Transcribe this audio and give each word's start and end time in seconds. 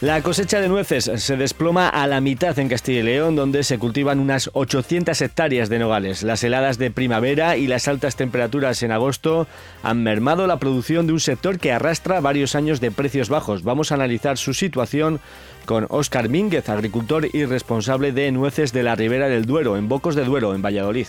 La 0.00 0.22
cosecha 0.22 0.62
de 0.62 0.68
nueces 0.70 1.10
se 1.14 1.36
desploma 1.36 1.86
a 1.86 2.06
la 2.06 2.22
mitad 2.22 2.58
en 2.58 2.70
Castilla 2.70 3.00
y 3.00 3.02
León, 3.02 3.36
donde 3.36 3.62
se 3.62 3.78
cultivan 3.78 4.18
unas 4.18 4.48
800 4.54 5.20
hectáreas 5.20 5.68
de 5.68 5.78
nogales. 5.78 6.22
Las 6.22 6.42
heladas 6.42 6.78
de 6.78 6.90
primavera 6.90 7.58
y 7.58 7.66
las 7.66 7.86
altas 7.86 8.16
temperaturas 8.16 8.82
en 8.82 8.92
agosto 8.92 9.46
han 9.82 10.02
mermado 10.02 10.46
la 10.46 10.58
producción 10.58 11.06
de 11.06 11.12
un 11.12 11.20
sector 11.20 11.58
que 11.58 11.72
arrastra 11.72 12.20
varios 12.20 12.54
años 12.54 12.80
de 12.80 12.90
precios 12.90 13.28
bajos. 13.28 13.62
Vamos 13.62 13.92
a 13.92 13.96
analizar 13.96 14.38
su 14.38 14.54
situación 14.54 15.20
con 15.66 15.86
Óscar 15.90 16.30
Mínguez, 16.30 16.70
agricultor 16.70 17.28
y 17.30 17.44
responsable 17.44 18.12
de 18.12 18.32
nueces 18.32 18.72
de 18.72 18.82
la 18.82 18.94
Ribera 18.94 19.28
del 19.28 19.44
Duero, 19.44 19.76
en 19.76 19.90
Bocos 19.90 20.14
de 20.14 20.24
Duero, 20.24 20.54
en 20.54 20.62
Valladolid. 20.62 21.08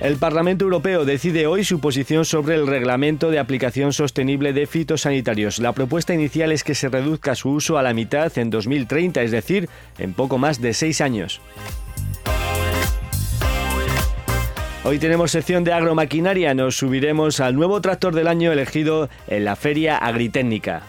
El 0.00 0.16
Parlamento 0.16 0.64
Europeo 0.64 1.04
decide 1.04 1.48
hoy 1.48 1.64
su 1.64 1.80
posición 1.80 2.24
sobre 2.24 2.54
el 2.54 2.68
reglamento 2.68 3.32
de 3.32 3.40
aplicación 3.40 3.92
sostenible 3.92 4.52
de 4.52 4.68
fitosanitarios. 4.68 5.58
La 5.58 5.72
propuesta 5.72 6.14
inicial 6.14 6.52
es 6.52 6.62
que 6.62 6.76
se 6.76 6.88
reduzca 6.88 7.34
su 7.34 7.50
uso 7.50 7.78
a 7.78 7.82
la 7.82 7.92
mitad 7.94 8.36
en 8.38 8.48
2030, 8.48 9.22
es 9.22 9.32
decir, 9.32 9.68
en 9.98 10.14
poco 10.14 10.38
más 10.38 10.60
de 10.60 10.72
seis 10.72 11.00
años. 11.00 11.40
Hoy 14.84 15.00
tenemos 15.00 15.32
sección 15.32 15.64
de 15.64 15.72
agromaquinaria, 15.72 16.54
nos 16.54 16.76
subiremos 16.76 17.40
al 17.40 17.56
nuevo 17.56 17.80
tractor 17.80 18.14
del 18.14 18.28
año 18.28 18.52
elegido 18.52 19.10
en 19.26 19.44
la 19.44 19.56
Feria 19.56 19.96
Agritécnica. 19.96 20.84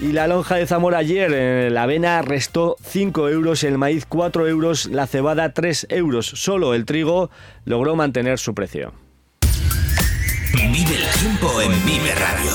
Y 0.00 0.12
la 0.12 0.28
lonja 0.28 0.54
de 0.54 0.66
Zamora 0.66 0.98
ayer, 0.98 1.32
eh, 1.34 1.70
la 1.70 1.82
avena 1.82 2.22
restó 2.22 2.76
5 2.82 3.28
euros, 3.30 3.64
el 3.64 3.78
maíz 3.78 4.06
4 4.06 4.46
euros, 4.46 4.86
la 4.86 5.08
cebada 5.08 5.52
3 5.52 5.88
euros. 5.90 6.26
Solo 6.26 6.74
el 6.74 6.84
trigo 6.84 7.30
logró 7.64 7.96
mantener 7.96 8.38
su 8.38 8.54
precio. 8.54 8.92
Vive 10.54 10.94
el 10.94 11.20
tiempo 11.20 11.60
en 11.60 11.70
Vive 11.84 12.14
Radio. 12.14 12.52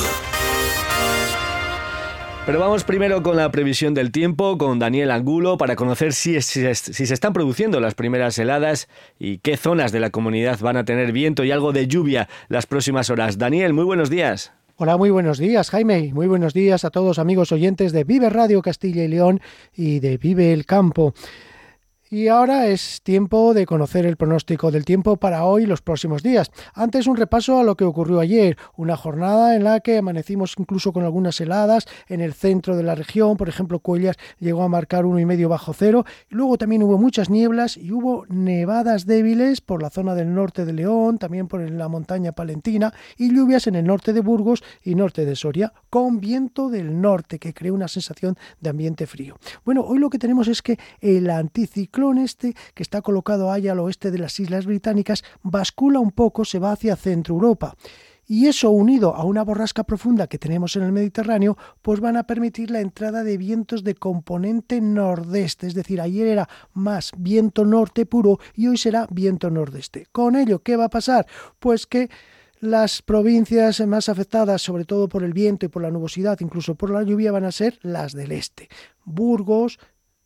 Pero 2.45 2.59
vamos 2.59 2.85
primero 2.85 3.23
con 3.23 3.35
la 3.35 3.51
previsión 3.51 3.93
del 3.93 4.11
tiempo, 4.11 4.57
con 4.57 4.79
Daniel 4.79 5.11
Angulo, 5.11 5.57
para 5.57 5.75
conocer 5.75 6.13
si, 6.13 6.41
si, 6.41 6.73
si, 6.75 7.05
se 7.05 7.13
están 7.13 7.33
produciendo 7.33 7.81
las 7.81 7.93
primeras 7.93 8.37
heladas 8.37 8.87
y 9.19 9.39
qué 9.39 9.57
zonas 9.57 9.91
de 9.91 9.99
la 9.99 10.11
comunidad 10.11 10.59
van 10.59 10.77
a 10.77 10.85
tener 10.85 11.11
viento 11.11 11.43
y 11.43 11.51
algo 11.51 11.73
de 11.73 11.87
lluvia 11.87 12.29
las 12.47 12.65
próximas 12.65 13.09
horas. 13.09 13.37
Daniel, 13.37 13.73
muy 13.73 13.83
buenos 13.83 14.09
días. 14.09 14.53
Hola, 14.75 14.97
muy 14.97 15.11
buenos 15.11 15.37
días, 15.37 15.69
Jaime. 15.69 16.11
Muy 16.15 16.25
buenos 16.25 16.55
días 16.55 16.83
a 16.83 16.89
todos 16.89 17.19
amigos 17.19 17.51
oyentes 17.51 17.91
de 17.91 18.05
Vive 18.05 18.31
Radio 18.31 18.63
Castilla 18.63 19.03
y 19.03 19.07
León 19.07 19.39
y 19.75 19.99
de 19.99 20.17
Vive 20.17 20.51
el 20.51 20.65
Campo. 20.65 21.13
Y 22.13 22.27
ahora 22.27 22.67
es 22.67 23.01
tiempo 23.01 23.55
de 23.55 23.65
conocer 23.65 24.05
el 24.05 24.17
pronóstico 24.17 24.69
del 24.69 24.85
tiempo 24.85 25.17
para 25.17 25.45
hoy 25.45 25.63
y 25.63 25.65
los 25.65 25.81
próximos 25.81 26.21
días. 26.21 26.51
Antes 26.75 27.07
un 27.07 27.17
repaso 27.17 27.57
a 27.57 27.63
lo 27.63 27.75
que 27.75 27.85
ocurrió 27.85 28.19
ayer, 28.19 28.55
una 28.77 28.95
jornada 28.95 29.55
en 29.55 29.63
la 29.63 29.79
que 29.79 29.97
amanecimos 29.97 30.53
incluso 30.59 30.93
con 30.93 31.03
algunas 31.03 31.41
heladas 31.41 31.87
en 32.07 32.21
el 32.21 32.35
centro 32.35 32.77
de 32.77 32.83
la 32.83 32.93
región, 32.93 33.35
por 33.35 33.49
ejemplo 33.49 33.79
Cuellas 33.79 34.17
llegó 34.37 34.61
a 34.61 34.67
marcar 34.67 35.07
uno 35.07 35.17
y 35.17 35.25
medio 35.25 35.49
bajo 35.49 35.73
cero, 35.73 36.05
luego 36.29 36.59
también 36.59 36.83
hubo 36.83 36.99
muchas 36.99 37.31
nieblas 37.31 37.77
y 37.77 37.91
hubo 37.91 38.27
nevadas 38.29 39.07
débiles 39.07 39.61
por 39.61 39.81
la 39.81 39.89
zona 39.89 40.13
del 40.13 40.35
norte 40.35 40.65
de 40.65 40.73
León, 40.73 41.17
también 41.17 41.47
por 41.47 41.67
la 41.67 41.87
montaña 41.87 42.33
palentina 42.33 42.93
y 43.17 43.33
lluvias 43.33 43.65
en 43.65 43.73
el 43.73 43.87
norte 43.87 44.13
de 44.13 44.21
Burgos 44.21 44.63
y 44.83 44.93
norte 44.93 45.25
de 45.25 45.35
Soria, 45.35 45.73
con 45.89 46.19
viento 46.19 46.69
del 46.69 47.01
norte 47.01 47.39
que 47.39 47.55
crea 47.55 47.73
una 47.73 47.87
sensación 47.87 48.37
de 48.61 48.69
ambiente 48.69 49.07
frío. 49.07 49.35
Bueno, 49.65 49.81
hoy 49.81 49.97
lo 49.97 50.11
que 50.11 50.19
tenemos 50.19 50.47
es 50.47 50.61
que 50.61 50.77
el 51.01 51.27
anticiclón 51.31 52.02
este, 52.11 52.55
que 52.73 52.83
está 52.83 53.01
colocado 53.01 53.51
allá 53.51 53.71
al 53.71 53.79
oeste 53.79 54.11
de 54.11 54.17
las 54.17 54.39
Islas 54.39 54.65
Británicas, 54.65 55.23
bascula 55.41 55.99
un 55.99 56.11
poco, 56.11 56.43
se 56.43 56.59
va 56.59 56.71
hacia 56.73 56.95
Centro 56.95 57.35
Europa. 57.35 57.75
Y 58.25 58.47
eso 58.47 58.71
unido 58.71 59.15
a 59.15 59.25
una 59.25 59.43
borrasca 59.43 59.83
profunda 59.83 60.27
que 60.27 60.37
tenemos 60.37 60.75
en 60.75 60.83
el 60.83 60.93
Mediterráneo, 60.93 61.57
pues 61.81 61.99
van 61.99 62.15
a 62.15 62.23
permitir 62.23 62.71
la 62.71 62.79
entrada 62.79 63.23
de 63.23 63.37
vientos 63.37 63.83
de 63.83 63.95
componente 63.95 64.79
nordeste. 64.79 65.67
Es 65.67 65.73
decir, 65.73 65.99
ayer 65.99 66.27
era 66.27 66.47
más 66.73 67.11
viento 67.17 67.65
norte 67.65 68.05
puro 68.05 68.39
y 68.55 68.67
hoy 68.67 68.77
será 68.77 69.07
viento 69.09 69.49
nordeste. 69.49 70.07
Con 70.11 70.37
ello, 70.37 70.63
¿qué 70.63 70.77
va 70.77 70.85
a 70.85 70.89
pasar? 70.89 71.27
Pues 71.59 71.85
que 71.85 72.09
las 72.61 73.01
provincias 73.01 73.85
más 73.85 74.07
afectadas, 74.07 74.61
sobre 74.61 74.85
todo 74.85 75.09
por 75.09 75.23
el 75.23 75.33
viento 75.33 75.65
y 75.65 75.69
por 75.69 75.81
la 75.81 75.91
nubosidad, 75.91 76.39
incluso 76.39 76.75
por 76.75 76.91
la 76.91 77.03
lluvia, 77.03 77.33
van 77.33 77.43
a 77.43 77.51
ser 77.51 77.77
las 77.81 78.13
del 78.13 78.31
este. 78.31 78.69
Burgos, 79.03 79.79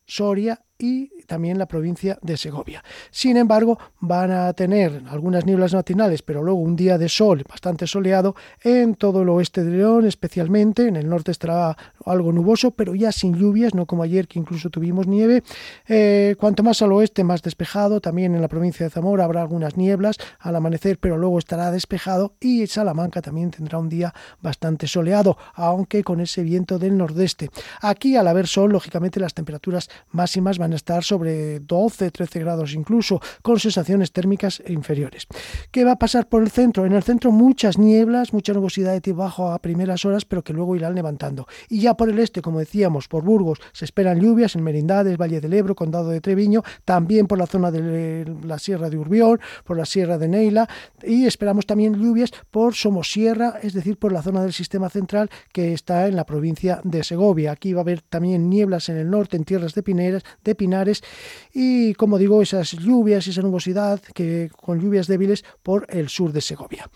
Soria 0.05 0.61
y 0.79 1.23
también 1.25 1.57
la 1.57 1.65
provincia 1.65 2.17
de 2.21 2.37
Segovia. 2.37 2.83
Sin 3.11 3.37
embargo, 3.37 3.79
van 3.99 4.31
a 4.31 4.53
tener 4.53 5.03
algunas 5.09 5.45
nieblas 5.45 5.73
matinales, 5.73 6.21
pero 6.21 6.43
luego 6.43 6.59
un 6.59 6.75
día 6.75 6.97
de 6.97 7.09
sol 7.09 7.43
bastante 7.47 7.87
soleado 7.87 8.35
en 8.63 8.95
todo 8.95 9.21
el 9.21 9.29
oeste 9.29 9.63
de 9.63 9.77
León, 9.77 10.05
especialmente. 10.05 10.87
En 10.87 10.95
el 10.95 11.09
norte 11.09 11.31
estará 11.31 11.75
algo 12.05 12.31
nuboso, 12.31 12.71
pero 12.71 12.95
ya 12.95 13.11
sin 13.11 13.35
lluvias, 13.35 13.73
no 13.73 13.85
como 13.85 14.03
ayer 14.03 14.27
que 14.27 14.39
incluso 14.39 14.69
tuvimos 14.69 15.07
nieve. 15.07 15.43
Eh, 15.87 16.35
cuanto 16.39 16.63
más 16.63 16.81
al 16.81 16.91
oeste, 16.91 17.23
más 17.23 17.41
despejado. 17.41 17.99
También 18.01 18.35
en 18.35 18.41
la 18.41 18.47
provincia 18.47 18.85
de 18.85 18.89
Zamora 18.89 19.25
habrá 19.25 19.41
algunas 19.41 19.77
nieblas 19.77 20.17
al 20.39 20.55
amanecer, 20.55 20.99
pero 20.99 21.17
luego 21.17 21.39
estará 21.39 21.71
despejado. 21.71 22.35
Y 22.39 22.67
Salamanca 22.67 23.21
también 23.21 23.51
tendrá 23.51 23.79
un 23.79 23.89
día 23.89 24.13
bastante 24.41 24.87
soleado, 24.87 25.37
aunque 25.55 26.03
con 26.03 26.19
ese 26.19 26.43
viento 26.43 26.79
del 26.79 26.97
nordeste. 26.97 27.49
Aquí, 27.81 28.15
al 28.15 28.27
haber 28.27 28.47
sol, 28.47 28.71
lógicamente 28.71 29.19
las 29.19 29.33
temperaturas 29.33 29.89
máximas 30.11 30.57
van 30.57 30.66
van 30.67 30.73
estar 30.73 31.03
sobre 31.03 31.61
12, 31.61 32.11
13 32.11 32.39
grados 32.41 32.73
incluso, 32.73 33.21
con 33.41 33.57
sensaciones 33.57 34.11
térmicas 34.11 34.61
inferiores. 34.67 35.25
¿Qué 35.71 35.85
va 35.85 35.93
a 35.93 35.97
pasar 35.97 36.27
por 36.27 36.43
el 36.43 36.51
centro? 36.51 36.85
En 36.85 36.91
el 36.91 37.03
centro 37.03 37.31
muchas 37.31 37.77
nieblas, 37.77 38.33
mucha 38.33 38.51
nubosidad 38.51 38.91
de 38.91 38.99
tipo 38.99 39.17
bajo 39.17 39.51
a 39.51 39.59
primeras 39.59 40.03
horas, 40.03 40.25
pero 40.25 40.43
que 40.43 40.53
luego 40.53 40.75
irán 40.75 40.93
levantando. 40.93 41.47
Y 41.69 41.79
ya 41.79 41.95
por 41.95 42.09
el 42.09 42.19
este, 42.19 42.41
como 42.41 42.59
decíamos, 42.59 43.07
por 43.07 43.23
Burgos, 43.23 43.59
se 43.71 43.85
esperan 43.85 44.19
lluvias 44.19 44.55
en 44.55 44.63
Merindades, 44.63 45.17
Valle 45.17 45.39
del 45.39 45.53
Ebro, 45.53 45.73
Condado 45.73 46.09
de 46.09 46.19
Treviño, 46.19 46.63
también 46.83 47.27
por 47.27 47.37
la 47.37 47.47
zona 47.47 47.71
de 47.71 48.25
la 48.43 48.59
Sierra 48.59 48.89
de 48.89 48.97
Urbión, 48.97 49.39
por 49.63 49.77
la 49.77 49.85
Sierra 49.85 50.17
de 50.17 50.27
Neila, 50.27 50.67
y 51.01 51.25
esperamos 51.25 51.65
también 51.65 51.93
lluvias 51.93 52.31
por 52.51 52.75
Somosierra, 52.75 53.59
es 53.63 53.73
decir, 53.73 53.97
por 53.97 54.11
la 54.11 54.21
zona 54.21 54.43
del 54.43 54.53
sistema 54.53 54.89
central 54.89 55.29
que 55.53 55.73
está 55.73 56.07
en 56.07 56.15
la 56.17 56.25
provincia 56.25 56.81
de 56.83 57.03
Segovia. 57.03 57.53
Aquí 57.53 57.73
va 57.73 57.79
a 57.79 57.83
haber 57.83 58.01
también 58.01 58.49
nieblas 58.49 58.89
en 58.89 58.97
el 58.97 59.09
norte, 59.09 59.37
en 59.37 59.45
tierras 59.45 59.73
de 59.73 59.81
Pineras, 59.81 60.23
de 60.43 60.55
Pinares 60.57 61.03
y, 61.53 61.93
como 61.93 62.17
digo, 62.17 62.41
esas 62.41 62.71
lluvias 62.73 63.27
y 63.27 63.29
esa 63.29 63.41
nubosidad 63.41 64.01
que 64.13 64.49
con 64.55 64.79
lluvias 64.79 65.07
débiles 65.07 65.45
por 65.63 65.87
el 65.89 66.09
sur 66.09 66.33
de 66.33 66.41
Segovia. 66.41 66.89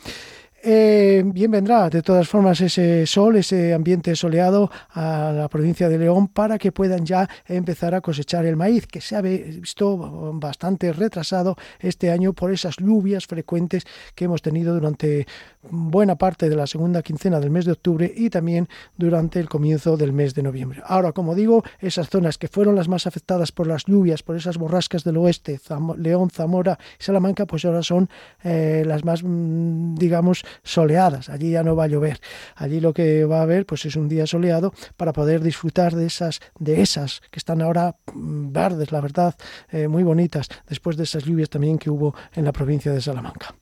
Eh, 0.64 1.24
bien 1.26 1.50
vendrá, 1.50 1.90
de 1.90 2.04
todas 2.04 2.28
formas, 2.30 2.62
ese 2.62 3.08
sol, 3.08 3.36
ese 3.36 3.74
ambiente 3.74 4.16
soleado 4.16 4.70
a 4.90 5.34
la 5.36 5.50
provincia 5.50 5.90
de 5.90 5.98
León 5.98 6.28
para 6.28 6.60
que 6.60 6.72
puedan 6.72 7.04
ya 7.04 7.28
empezar 7.48 7.96
a 7.96 8.02
cosechar 8.02 8.46
el 8.46 8.56
maíz, 8.56 8.86
que 8.86 9.02
se 9.02 9.16
ha 9.16 9.22
visto 9.22 9.98
bastante 10.34 10.94
retrasado 10.94 11.56
este 11.80 12.12
año 12.12 12.34
por 12.34 12.52
esas 12.52 12.76
lluvias 12.78 13.26
frecuentes 13.26 13.86
que 14.14 14.26
hemos 14.26 14.44
tenido 14.44 14.76
durante 14.76 15.26
buena 15.70 16.16
parte 16.16 16.48
de 16.48 16.56
la 16.56 16.68
segunda 16.68 17.02
quincena 17.02 17.40
del 17.40 17.50
mes 17.50 17.66
de 17.66 17.72
octubre 17.72 18.12
y 18.16 18.30
también 18.30 18.68
durante 18.98 19.40
el 19.40 19.50
comienzo 19.50 19.98
del 19.98 20.14
mes 20.14 20.36
de 20.36 20.44
noviembre. 20.44 20.82
Ahora, 20.86 21.12
como 21.12 21.34
digo, 21.34 21.64
esas 21.80 22.10
zonas 22.10 22.38
que 22.38 22.48
fueron 22.48 22.76
las 22.76 22.88
más 22.88 23.08
afectadas 23.08 23.52
por 23.52 23.66
las 23.66 23.86
lluvias, 23.86 24.22
por 24.22 24.36
esas 24.36 24.58
borrascas 24.58 25.04
del 25.04 25.18
oeste, 25.18 25.60
León, 25.98 26.30
Zamora 26.30 26.78
y 27.00 27.04
Salamanca, 27.04 27.46
pues 27.48 27.66
ahora 27.66 27.82
son 27.82 28.10
eh, 28.44 28.84
las 28.86 29.04
más, 29.06 29.24
mm, 29.24 29.96
digamos, 29.96 30.44
soleadas. 30.64 31.30
Allí 31.30 31.52
ya 31.52 31.64
no 31.64 31.76
va 31.76 31.86
a 31.86 31.88
llover. 31.88 32.20
Allí 32.56 32.80
lo 32.80 32.94
que 32.94 33.26
va 33.26 33.40
a 33.40 33.44
haber 33.44 33.66
pues 33.66 33.86
es 33.86 33.96
un 33.96 34.08
día 34.08 34.28
soleado 34.28 34.74
para 34.98 35.14
poder 35.14 35.42
disfrutar 35.42 35.96
de 35.96 36.06
esas, 36.06 36.40
de 36.60 36.82
esas 36.82 37.22
que 37.32 37.40
están 37.40 37.62
ahora 37.62 37.96
mm, 38.14 38.52
verdes, 38.52 38.92
la 38.92 39.02
verdad, 39.02 39.36
eh, 39.70 39.88
muy 39.88 40.04
bonitas, 40.04 40.48
después 40.68 40.98
de 40.98 41.04
esas 41.04 41.24
lluvias 41.24 41.50
también 41.50 41.78
que 41.78 41.90
hubo 41.90 42.16
en 42.34 42.46
la 42.46 42.52
provincia 42.52 42.92
de 42.92 43.02
Salamanca. 43.02 43.56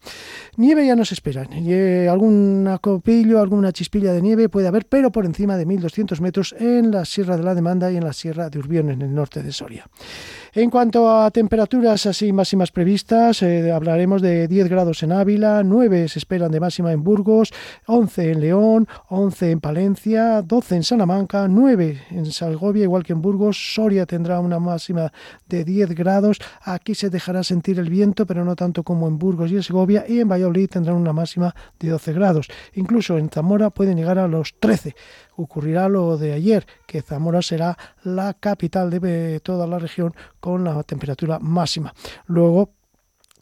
Nieve 0.58 0.86
ya 0.86 0.96
nos 0.96 1.12
espera. 1.12 1.48
Y, 1.52 2.08
algún 2.08 2.68
acopillo, 2.68 3.40
alguna 3.40 3.72
chispilla 3.72 4.14
de 4.14 4.22
nieve 4.22 4.50
puede 4.50 4.68
haber, 4.68 4.86
pero 4.86 5.12
por 5.12 5.26
encima 5.26 5.58
de 5.58 5.66
1200 5.66 6.22
metros 6.22 6.56
en 6.60 6.92
la 6.92 7.06
Sierra 7.06 7.38
de 7.38 7.44
la 7.44 7.56
Demanda 7.56 7.92
y 7.92 7.98
en 7.98 8.04
la 8.04 8.14
Sierra 8.14 8.50
de 8.50 8.60
Urbión, 8.60 8.90
en 8.90 9.02
el 9.02 9.14
norte 9.14 9.44
de 9.44 9.52
Soria. 9.52 9.88
En 10.54 10.70
cuanto 10.70 11.10
a 11.10 11.30
temperaturas 11.32 12.06
así 12.06 12.34
máximas 12.34 12.72
previstas, 12.72 13.44
eh, 13.44 13.72
hablaremos 13.72 14.22
de 14.22 14.48
10 14.48 14.68
grados 14.68 15.04
en 15.04 15.12
Ávila, 15.12 15.64
9 15.64 16.08
se 16.08 16.20
esperan 16.20 16.52
de 16.52 16.60
en 16.88 17.04
Burgos, 17.04 17.52
11 17.88 18.32
en 18.32 18.42
León, 18.42 18.88
11 19.10 19.52
en 19.52 19.60
Palencia, 19.60 20.42
12 20.42 20.76
en 20.78 20.84
Salamanca, 20.84 21.48
9 21.48 22.02
en 22.12 22.26
Salgovia, 22.32 22.84
igual 22.84 23.04
que 23.04 23.14
en 23.14 23.22
Burgos. 23.22 23.74
Soria 23.74 24.06
tendrá 24.06 24.40
una 24.40 24.60
máxima 24.60 25.12
de 25.48 25.66
10 25.66 25.96
grados. 25.96 26.40
Aquí 26.64 26.96
se 26.96 27.10
dejará 27.10 27.44
sentir 27.44 27.80
el 27.80 27.90
viento, 27.90 28.26
pero 28.26 28.46
no 28.46 28.56
tanto 28.56 28.84
como 28.84 29.08
en 29.08 29.18
Burgos 29.18 29.52
y 29.52 29.56
en 29.56 29.64
Segovia. 29.64 30.06
Y 30.08 30.20
en 30.20 30.30
Valladolid 30.30 30.70
tendrán 30.70 30.96
una 30.96 31.14
máxima 31.14 31.54
de 31.80 31.90
12 31.90 32.14
grados. 32.14 32.48
Incluso 32.76 33.18
en 33.18 33.30
Zamora 33.30 33.70
pueden 33.70 33.98
llegar 33.98 34.18
a 34.20 34.28
los 34.28 34.56
13 34.60 34.96
ocurrirá 35.42 35.88
lo 35.90 36.18
de 36.18 36.34
ayer, 36.34 36.66
que 36.86 37.02
Zamora 37.02 37.42
será 37.42 37.78
la 38.04 38.34
capital 38.34 38.90
de 38.90 39.40
toda 39.40 39.68
la 39.68 39.80
región 39.80 40.14
con 40.40 40.64
la 40.64 40.84
temperatura 40.84 41.40
máxima. 41.40 41.94
Luego, 42.26 42.74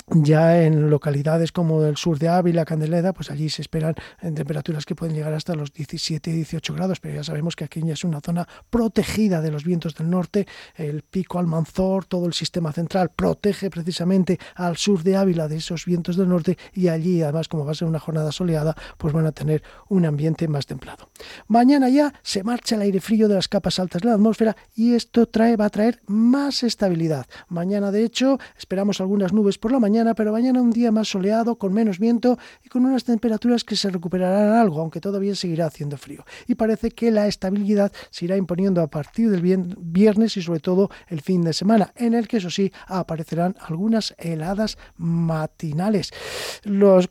ya 0.10 0.64
en 0.64 0.90
localidades 0.90 1.52
como 1.52 1.84
el 1.84 1.98
sur 1.98 2.18
de 2.18 2.30
Ávila, 2.30 2.64
Candeleda, 2.64 3.14
pues 3.14 3.30
allí 3.30 3.50
se 3.50 3.62
esperan 3.62 3.96
temperaturas 4.22 4.86
que 4.86 4.96
pueden 4.96 5.16
llegar 5.16 5.34
hasta 5.34 5.54
los 5.54 5.74
17 5.74 6.30
y 6.30 6.34
18 6.34 6.74
grados, 6.74 7.00
pero 7.02 7.16
ya 7.16 7.24
sabemos 7.24 7.56
que 7.56 7.66
aquí 7.66 7.82
ya 7.84 7.94
es 7.94 8.04
una 8.06 8.22
zona 8.22 8.48
protegida 8.70 9.42
de 9.42 9.52
los 9.52 9.66
vientos 9.66 9.96
del 9.96 10.10
norte, 10.10 10.48
el 10.76 11.02
pico 11.02 11.40
Almanzor, 11.40 12.06
todo 12.06 12.26
el 12.26 12.34
sistema 12.34 12.72
central 12.72 13.12
protege 13.16 13.70
precisamente 13.70 14.40
al 14.56 14.78
sur 14.78 15.04
de 15.04 15.18
Ávila 15.18 15.50
de 15.50 15.58
esos 15.58 15.86
vientos 15.86 16.16
del 16.16 16.30
norte 16.30 16.58
y 16.74 16.88
allí 16.88 17.22
además 17.22 17.50
como 17.50 17.66
va 17.66 17.74
a 17.74 17.76
ser 17.76 17.88
una 17.88 18.00
jornada 18.00 18.32
soleada, 18.32 18.76
pues 18.98 19.14
van 19.14 19.26
a 19.26 19.34
tener 19.34 19.62
un 19.90 20.06
ambiente 20.06 20.48
más 20.48 20.66
templado. 20.66 21.10
Mañana 21.48 21.90
ya 21.90 22.14
se 22.24 22.44
marcha 22.44 22.76
el 22.76 22.82
aire 22.82 23.02
frío 23.02 23.28
de 23.28 23.36
las 23.36 23.50
capas 23.50 23.78
altas 23.80 24.02
de 24.02 24.08
la 24.08 24.16
atmósfera 24.16 24.56
y 24.74 24.94
esto 24.94 25.26
trae, 25.26 25.58
va 25.58 25.66
a 25.66 25.70
traer 25.70 26.00
más 26.08 26.64
estabilidad. 26.64 27.26
Mañana 27.50 27.92
de 27.92 28.06
hecho 28.06 28.40
esperamos 28.58 29.02
algunas 29.02 29.34
nubes 29.34 29.58
por 29.58 29.74
la 29.74 29.80
mañana 29.80 29.97
pero 30.16 30.32
mañana 30.32 30.62
un 30.62 30.72
día 30.72 30.92
más 30.92 31.08
soleado, 31.08 31.58
con 31.58 31.74
menos 31.74 32.00
viento 32.00 32.38
y 32.64 32.70
con 32.70 32.86
unas 32.86 33.04
temperaturas 33.04 33.64
que 33.64 33.76
se 33.76 33.90
recuperarán 33.90 34.54
algo, 34.58 34.80
aunque 34.82 35.02
todavía 35.02 35.36
seguirá 35.36 35.66
haciendo 35.66 35.98
frío. 35.98 36.24
Y 36.48 36.56
parece 36.56 36.92
que 36.92 37.12
la 37.12 37.28
estabilidad 37.28 37.92
se 38.10 38.26
irá 38.26 38.38
imponiendo 38.38 38.82
a 38.82 38.88
partir 38.88 39.30
del 39.30 39.42
viernes 39.78 40.38
y 40.38 40.42
sobre 40.42 40.60
todo 40.60 40.90
el 41.08 41.22
fin 41.22 41.42
de 41.42 41.54
semana, 41.54 41.92
en 41.96 42.14
el 42.14 42.28
que 42.28 42.38
eso 42.38 42.50
sí 42.50 42.72
aparecerán 42.86 43.56
algunas 43.60 44.16
heladas 44.18 44.78
matinales. 44.98 46.12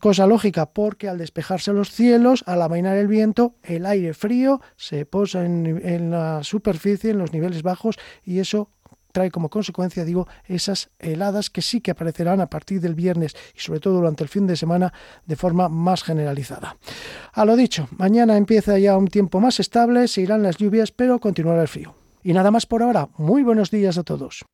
Cosa 0.01 0.27
lógica, 0.27 0.67
porque 0.67 1.09
al 1.09 1.19
despejarse 1.19 1.73
los 1.73 1.91
cielos, 1.91 2.45
al 2.47 2.63
amainar 2.63 2.97
el 2.97 3.09
viento, 3.09 3.55
el 3.63 3.87
aire 3.87 4.15
frío 4.15 4.61
se 4.77 5.07
posa 5.07 5.45
en 5.45 6.11
la 6.11 6.43
superficie, 6.43 7.11
en 7.11 7.19
los 7.19 7.33
niveles 7.33 7.63
bajos, 7.63 7.97
y 8.25 8.39
eso 8.39 8.71
trae 9.17 9.31
como 9.31 9.49
consecuencia, 9.49 10.05
digo, 10.05 10.29
esas 10.45 10.91
heladas 10.99 11.49
que 11.49 11.63
sí 11.63 11.81
que 11.81 11.91
aparecerán 11.91 12.43
a 12.43 12.51
partir 12.51 12.83
del 12.83 12.95
viernes 12.95 13.35
y 13.57 13.61
sobre 13.61 13.81
todo 13.81 13.95
durante 13.95 14.23
el 14.23 14.29
fin 14.29 14.47
de 14.47 14.57
semana 14.57 14.93
de 15.25 15.37
forma 15.37 15.71
más 15.71 16.03
generalizada. 16.03 16.77
A 17.33 17.47
lo 17.47 17.57
dicho, 17.57 17.89
mañana 17.97 18.37
empieza 18.37 18.79
ya 18.79 18.95
un 18.99 19.09
tiempo 19.09 19.41
más 19.41 19.59
estable, 19.59 20.07
se 20.07 20.21
irán 20.21 20.43
las 20.43 20.59
lluvias, 20.59 20.93
pero 20.93 21.19
continuará 21.19 21.63
el 21.63 21.69
frío. 21.69 21.95
Y 22.23 22.35
nada 22.35 22.51
más 22.51 22.67
por 22.67 22.83
ahora. 22.83 23.09
Muy 23.17 23.43
buenos 23.43 23.71
días 23.71 23.97
a 23.97 24.03
todos. 24.03 24.45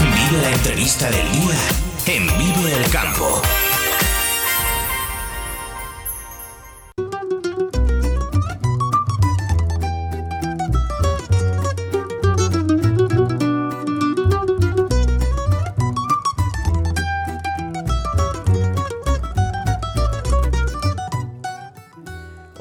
Vive 0.00 0.42
la 0.42 0.50
entrevista 0.50 1.10
del 1.10 1.30
día 1.30 1.58
en 2.06 2.26
Vive 2.38 2.72
el 2.74 2.90
Campo. 2.90 3.42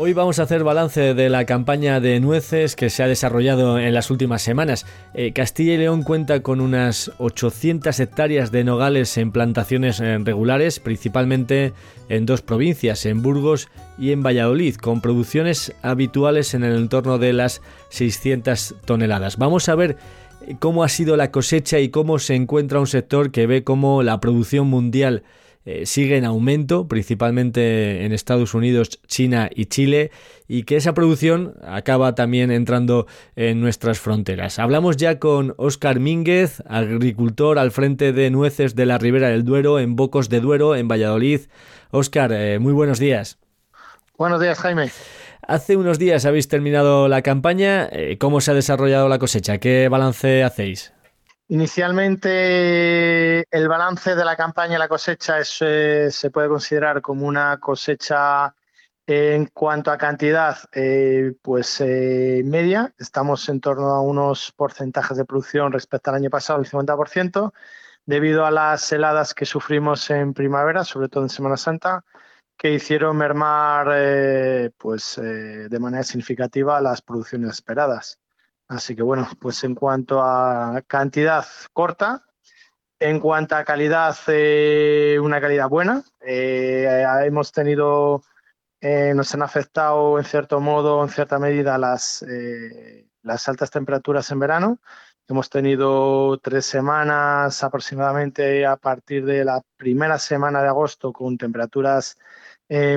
Hoy 0.10 0.14
vamos 0.14 0.40
a 0.40 0.44
hacer 0.44 0.64
balance 0.64 1.14
de 1.14 1.30
la 1.30 1.46
campaña 1.46 2.00
de 2.00 2.20
nueces 2.20 2.76
que 2.76 2.90
se 2.90 3.04
ha 3.04 3.08
desarrollado 3.08 3.78
en 3.78 3.94
las 3.94 4.10
últimas 4.10 4.42
semanas. 4.42 4.88
Eh, 5.14 5.34
Castilla 5.34 5.76
y 5.76 5.78
León 5.78 6.02
cuenta 6.02 6.42
con 6.42 6.62
unas 6.62 7.12
800 7.20 8.00
hectáreas 8.00 8.52
de 8.52 8.64
nogales 8.64 9.16
en 9.20 9.32
plantaciones 9.32 10.00
eh, 10.00 10.18
regulares, 10.18 10.80
principalmente 10.80 11.74
en 12.10 12.26
dos 12.26 12.42
provincias, 12.42 13.06
en 13.06 13.22
Burgos 13.22 13.70
y 14.00 14.12
en 14.12 14.24
Valladolid, 14.24 14.78
con 14.78 15.00
producciones 15.00 15.76
habituales 15.84 16.56
en 16.56 16.64
el 16.64 16.76
entorno 16.76 17.20
de 17.20 17.34
las 17.34 17.62
600 17.90 18.78
toneladas. 18.86 19.38
Vamos 19.38 19.70
a 19.70 19.76
ver 19.76 19.98
eh, 20.48 20.56
cómo 20.58 20.84
ha 20.84 20.90
sido 20.90 21.18
la 21.18 21.30
cosecha 21.30 21.78
y 21.78 21.90
cómo 21.90 22.18
se 22.18 22.34
encuentra 22.34 22.80
un 22.80 22.88
sector 22.88 23.30
que 23.30 23.46
ve 23.46 23.64
cómo 23.64 24.02
la 24.02 24.20
producción 24.20 24.66
mundial 24.66 25.22
eh, 25.66 25.86
sigue 25.86 26.18
en 26.18 26.26
aumento, 26.26 26.88
principalmente 26.88 28.06
en 28.06 28.12
Estados 28.14 28.54
Unidos, 28.54 29.02
China 29.08 29.50
y 29.54 29.66
Chile, 29.66 30.12
y 30.48 30.64
que 30.64 30.78
esa 30.78 30.94
producción 30.94 31.56
acaba 31.62 32.16
también 32.16 32.50
entrando 32.50 33.08
en 33.36 33.60
nuestras 33.60 34.00
fronteras. 34.00 34.58
Hablamos 34.58 34.98
ya 34.98 35.20
con 35.20 35.54
Óscar 35.58 36.00
Mínguez, 36.00 36.64
agricultor 36.68 37.60
al 37.60 37.72
frente 37.72 38.14
de 38.14 38.32
nueces 38.32 38.76
de 38.76 38.86
la 38.86 38.98
Ribera 38.98 39.30
del 39.30 39.44
Duero, 39.44 39.80
en 39.80 39.96
Bocos 39.96 40.30
de 40.30 40.40
Duero, 40.40 40.76
en 40.76 40.88
Valladolid. 40.88 41.42
Óscar, 41.92 42.32
eh, 42.32 42.60
muy 42.60 42.74
buenos 42.74 43.00
días. 43.00 43.38
Buenos 44.18 44.42
días, 44.42 44.60
Jaime. 44.60 44.92
Hace 45.48 45.78
unos 45.78 45.98
días 45.98 46.26
habéis 46.26 46.48
terminado 46.48 47.08
la 47.08 47.22
campaña. 47.22 47.90
Eh, 47.92 48.18
¿Cómo 48.20 48.40
se 48.40 48.52
ha 48.52 48.54
desarrollado 48.54 49.10
la 49.10 49.20
cosecha? 49.20 49.58
¿Qué 49.58 49.88
balance 49.90 50.44
hacéis? 50.44 50.94
Inicialmente 51.52 53.40
el 53.50 53.68
balance 53.68 54.16
de 54.16 54.24
la 54.24 54.36
campaña 54.36 54.76
y 54.76 54.78
la 54.78 54.88
cosecha 54.88 55.38
eh, 55.40 56.10
se 56.12 56.30
puede 56.30 56.48
considerar 56.48 57.02
como 57.02 57.26
una 57.26 57.60
cosecha 57.60 58.54
en 59.08 59.48
cuanto 59.48 59.90
a 59.90 59.98
cantidad, 59.98 60.58
eh, 60.72 61.34
pues 61.42 61.82
eh, 61.82 62.44
media. 62.46 62.94
Estamos 63.00 63.50
en 63.50 63.62
torno 63.62 63.88
a 63.88 64.02
unos 64.02 64.52
porcentajes 64.52 65.18
de 65.18 65.26
producción 65.26 65.72
respecto 65.72 66.12
al 66.12 66.18
año 66.18 66.30
pasado, 66.30 66.60
el 66.60 66.68
50%, 66.68 67.52
debido 68.06 68.46
a 68.46 68.52
las 68.52 68.92
heladas 68.92 69.34
que 69.34 69.46
sufrimos 69.48 70.08
en 70.12 70.36
primavera, 70.36 70.84
sobre 70.84 71.10
todo 71.10 71.24
en 71.24 71.30
Semana 71.30 71.58
Santa, 71.58 72.06
que 72.58 72.74
hicieron 72.74 73.18
mermar 73.18 73.88
pues, 74.78 75.16
de 75.16 75.80
manera 75.80 76.04
significativa 76.04 76.80
las 76.80 77.02
producciones 77.02 77.54
esperadas. 77.54 78.20
Así 78.70 78.96
que 78.96 79.02
bueno, 79.02 79.28
pues 79.42 79.64
en 79.64 79.74
cuanto 79.74 80.22
a 80.22 80.84
cantidad 80.86 81.44
corta, 81.74 82.24
en 83.00 83.20
cuanto 83.20 83.56
a 83.56 83.64
calidad, 83.64 84.16
eh, 84.28 85.18
una 85.20 85.42
calidad 85.42 85.68
buena. 85.68 86.04
Eh, 86.20 87.04
hemos 87.24 87.52
tenido, 87.52 88.22
eh, 88.80 89.14
nos 89.16 89.34
han 89.34 89.42
afectado 89.42 90.20
en 90.20 90.24
cierto 90.24 90.60
modo, 90.60 91.02
en 91.02 91.10
cierta 91.10 91.40
medida, 91.40 91.80
las, 91.80 92.24
las 93.24 93.50
altas 93.50 93.72
temperaturas 93.72 94.30
en 94.30 94.40
verano. 94.40 94.80
Hemos 95.28 95.50
tenido 95.50 96.38
tres 96.38 96.66
semanas 96.66 97.64
aproximadamente 97.64 98.68
a 98.68 98.78
partir 98.78 99.26
de 99.26 99.46
la 99.46 99.62
primera 99.78 100.20
semana 100.20 100.62
de 100.62 100.68
agosto 100.68 101.12
con 101.12 101.40
temperaturas 101.40 102.18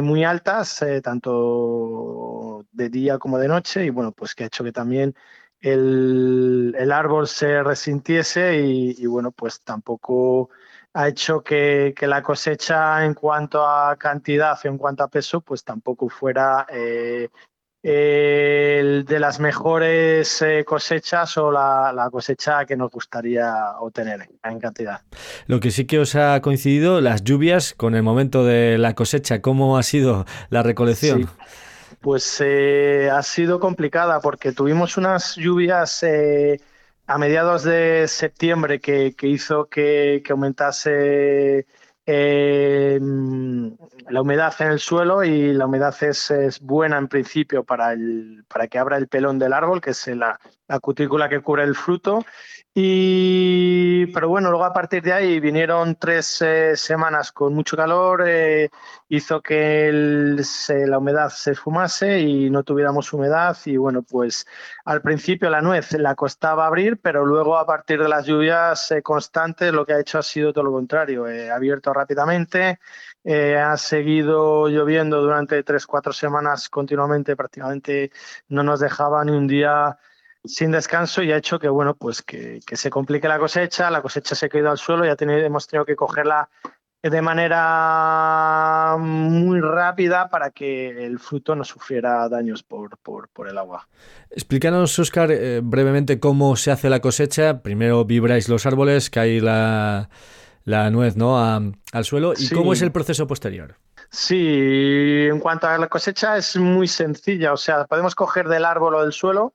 muy 0.02 0.25
altas, 0.25 0.85
tanto 1.02 2.67
de 2.73 2.88
día 2.91 3.19
como 3.19 3.38
de 3.38 3.49
noche, 3.49 3.87
y 3.87 3.91
bueno, 3.91 4.12
pues 4.12 4.35
que 4.35 4.45
ha 4.45 4.47
hecho 4.49 4.64
que 4.64 4.73
también 4.73 5.14
el, 5.62 6.92
árbol 6.92 7.28
se 7.28 7.62
resintiese 7.62 8.59
y, 8.59 9.07
bueno, 9.07 9.31
pues 9.31 9.61
tampoco 9.61 10.50
ha 10.95 11.09
hecho 11.09 11.42
que, 11.42 11.95
la 12.00 12.23
cosecha 12.23 13.04
en 13.04 13.14
cuanto 13.14 13.66
a 13.66 13.97
cantidad 13.97 14.59
y 14.62 14.69
en 14.69 14.76
cuanto 14.76 15.04
a 15.04 15.09
peso, 15.09 15.40
pues 15.40 15.64
tampoco 15.64 16.09
fuera 16.09 16.66
eh, 16.71 17.28
de 17.83 19.19
las 19.19 19.40
mejores 19.40 20.42
eh, 20.42 20.64
cosechas 20.64 21.37
o 21.38 21.50
la, 21.50 22.09
cosecha 22.11 22.64
que 22.66 22.76
nos 22.76 22.90
gustaría 22.90 23.78
obtener 23.81 24.28
en 24.42 24.59
cantidad. 24.59 25.00
Lo 25.47 25.61
que 25.61 25.71
sí 25.71 25.87
que 25.87 26.00
os 26.00 26.16
ha 26.16 26.40
coincidido, 26.42 27.00
las 27.00 27.23
lluvias 27.23 27.73
con 27.73 27.95
el 27.95 28.02
momento 28.02 28.45
de 28.45 28.78
la 28.78 28.95
cosecha, 28.95 29.40
¿cómo 29.40 29.78
ha 29.78 29.83
sido 29.85 30.26
la 30.50 30.62
recolección? 30.62 31.28
Pues 32.02 32.42
eh, 32.44 33.09
ha 33.12 33.23
sido 33.23 33.61
complicada 33.61 34.21
porque 34.21 34.52
tuvimos 34.52 34.97
unas 34.97 35.37
lluvias 35.37 36.04
a 37.06 37.18
mediados 37.18 37.62
de 37.62 38.09
septiembre 38.09 38.80
que, 38.80 39.14
hizo 39.23 39.66
que, 39.66 40.23
aumentase 40.28 41.66
eh, 42.04 42.99
la 44.09 44.21
humedad 44.21 44.52
en 44.59 44.73
el 44.73 44.80
suelo 44.80 45.23
y 45.23 45.52
la 45.52 45.66
humedad 45.66 45.94
es, 46.02 46.61
buena 46.61 46.99
en 46.99 47.06
principio 47.06 47.62
para, 47.62 47.92
el, 47.92 48.44
para 48.49 48.66
que 48.66 48.78
abra 48.80 48.97
el 48.97 49.06
pelón 49.06 49.38
del 49.38 49.52
árbol, 49.52 49.80
que 49.80 49.90
es 49.90 50.09
la 50.09 50.38
cutícula 50.80 51.28
que 51.28 51.40
cubre 51.40 51.62
el 51.62 51.76
fruto 51.76 52.25
y, 52.75 54.07
pero 54.07 54.29
bueno, 54.31 54.49
luego 54.49 54.64
a 54.64 54.73
partir 54.73 55.02
de 55.02 55.12
ahí 55.12 55.41
vinieron 55.41 55.97
tres 55.97 56.41
eh, 56.41 56.75
semanas 56.75 57.31
con 57.31 57.52
mucho 57.52 57.76
calor, 57.76 58.25
eh, 58.26 58.71
hizo 59.11 59.43
que 59.43 59.91
la 60.87 60.97
humedad 60.99 61.29
se 61.29 61.55
fumase 61.55 62.21
y 62.21 62.49
no 62.49 62.62
tuviéramos 62.62 63.12
humedad. 63.12 63.59
Y 63.67 63.76
bueno, 63.76 64.02
pues 64.02 64.47
al 64.87 65.02
principio 65.02 65.50
la 65.50 65.61
nuez 65.61 65.93
la 65.93 66.14
costaba 66.14 66.67
abrir, 66.67 66.99
pero 66.99 67.26
luego 67.26 67.59
a 67.59 67.67
partir 67.67 68.02
de 68.02 68.09
las 68.09 68.25
lluvias 68.25 68.91
eh, 68.91 69.02
constantes 69.02 69.71
lo 69.71 69.85
que 69.85 69.93
ha 69.93 70.00
hecho 70.00 70.19
ha 70.19 70.23
sido 70.23 70.55
todo 70.55 70.64
lo 70.64 70.73
contrario. 70.73 71.26
ha 71.26 71.55
abierto 71.55 71.93
rápidamente, 71.93 72.81
ha 73.25 73.76
seguido 73.76 74.69
lloviendo 74.69 75.21
durante 75.21 75.62
tres, 75.62 75.87
cuatro 75.87 76.12
semanas 76.12 76.71
continuamente, 76.71 77.37
prácticamente 77.37 78.11
no 78.49 78.62
nos 78.62 78.81
dejaba 78.81 79.25
ni 79.25 79.33
un 79.33 79.47
día 79.47 79.99
sin 80.44 80.72
descanso 80.72 81.22
y 81.22 81.32
ha 81.32 81.37
hecho 81.37 81.58
que 81.58 81.68
bueno 81.68 81.94
pues 81.94 82.22
que, 82.22 82.61
se 82.72 82.90
complique 82.90 83.28
la 83.28 83.38
cosecha, 83.38 83.90
la 83.90 84.02
cosecha 84.02 84.34
se 84.34 84.46
ha 84.46 84.49
caído 84.49 84.70
al 84.70 84.78
suelo 84.78 85.06
y 85.06 85.08
ha 85.08 85.16
tenido, 85.16 85.38
hemos 85.38 85.66
tenido 85.66 85.84
que 85.84 85.96
cogerla 85.96 86.49
de 87.02 87.20
manera 87.22 88.96
muy 88.99 89.61
rápida 89.61 90.28
para 90.28 90.50
que 90.50 91.04
el 91.04 91.18
fruto 91.18 91.56
no 91.56 91.64
sufriera 91.64 92.28
daños 92.28 92.62
por, 92.62 92.96
por, 92.99 93.49
el 93.49 93.58
agua. 93.58 93.88
Explícanos, 94.30 94.96
Oscar, 95.00 95.32
eh, 95.32 95.61
brevemente 95.64 96.20
cómo 96.20 96.54
se 96.54 96.70
hace 96.70 96.88
la 96.88 97.00
cosecha. 97.00 97.61
Primero 97.62 98.04
vibráis 98.04 98.49
los 98.49 98.66
árboles, 98.66 99.11
cae 99.11 99.40
la, 99.40 100.11
la 100.64 100.90
nuez 100.90 101.16
¿no? 101.16 101.44
al 101.44 102.04
suelo. 102.04 102.34
¿Y 102.38 102.49
cómo 102.50 102.72
es 102.72 102.82
el 102.82 102.92
proceso 102.92 103.26
posterior? 103.26 103.75
Sí, 104.08 105.26
en 105.28 105.40
cuanto 105.40 105.66
a 105.66 105.78
la 105.78 105.88
cosecha 105.88 106.37
es 106.37 106.56
muy 106.56 106.87
sencilla. 106.87 107.52
O 107.52 107.56
sea, 107.56 107.84
podemos 107.87 108.14
coger 108.14 108.46
del 108.46 108.64
árbol 108.64 108.94
o 108.94 109.02
del 109.02 109.12
suelo 109.12 109.54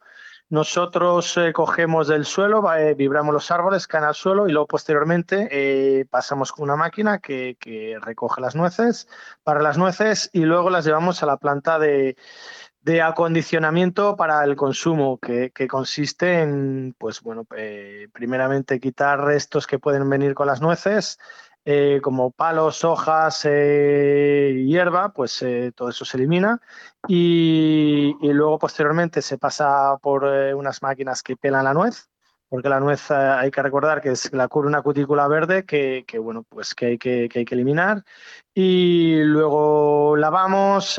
nosotros 0.49 1.35
eh, 1.35 1.51
cogemos 1.51 2.07
del 2.07 2.23
suelo, 2.23 2.73
eh, 2.73 2.93
vibramos 2.93 3.33
los 3.33 3.51
árboles, 3.51 3.85
caen 3.85 4.05
al 4.05 4.15
suelo 4.15 4.47
y 4.47 4.53
luego 4.53 4.67
posteriormente 4.67 5.49
eh, 5.51 6.05
pasamos 6.09 6.53
con 6.53 6.63
una 6.63 6.77
máquina 6.77 7.19
que, 7.19 7.57
recoge 8.01 8.39
las 8.39 8.55
nueces, 8.55 9.09
para 9.43 9.61
las 9.61 9.77
nueces 9.77 10.29
y 10.31 10.41
luego 10.41 10.69
las 10.69 10.85
llevamos 10.85 11.21
a 11.21 11.25
la 11.25 11.35
planta 11.35 11.79
de, 11.79 12.15
acondicionamiento 13.03 14.15
para 14.15 14.41
el 14.45 14.55
consumo, 14.55 15.17
que, 15.17 15.51
consiste 15.67 16.39
en, 16.39 16.95
pues 16.97 17.21
bueno, 17.21 17.45
primeramente 18.13 18.79
quitar 18.79 19.19
restos 19.19 19.67
que 19.67 19.77
pueden 19.77 20.09
venir 20.09 20.33
con 20.33 20.47
las 20.47 20.61
nueces, 20.61 21.19
eh, 21.69 21.99
como 22.01 22.31
palos, 22.31 22.85
hojas, 22.85 23.41
eh, 23.43 24.63
hierba, 24.65 25.11
pues 25.11 25.41
eh, 25.41 25.73
todo 25.75 25.89
eso 25.89 26.05
se 26.05 26.15
elimina. 26.15 26.61
Y, 27.09 28.15
luego 28.21 28.57
posteriormente 28.57 29.21
se 29.21 29.37
pasa 29.37 29.97
por 30.01 30.23
unas 30.23 30.81
máquinas 30.81 31.21
que 31.21 31.35
pelan 31.35 31.65
la 31.65 31.73
nuez, 31.73 32.07
porque 32.47 32.69
la 32.69 32.79
nuez 32.79 33.11
hay 33.11 33.51
que 33.51 33.61
recordar 33.61 33.99
que 34.01 34.11
es, 34.11 34.31
la 34.31 34.47
una 34.53 34.81
cutícula 34.81 35.27
verde 35.27 35.65
que, 35.65 36.05
bueno, 36.21 36.45
pues 36.47 36.73
que 36.73 36.85
hay 36.85 36.97
que, 36.97 37.29
hay 37.35 37.43
que 37.43 37.55
eliminar. 37.55 38.01
Y 38.53 39.21
luego 39.23 40.15
lavamos 40.15 40.97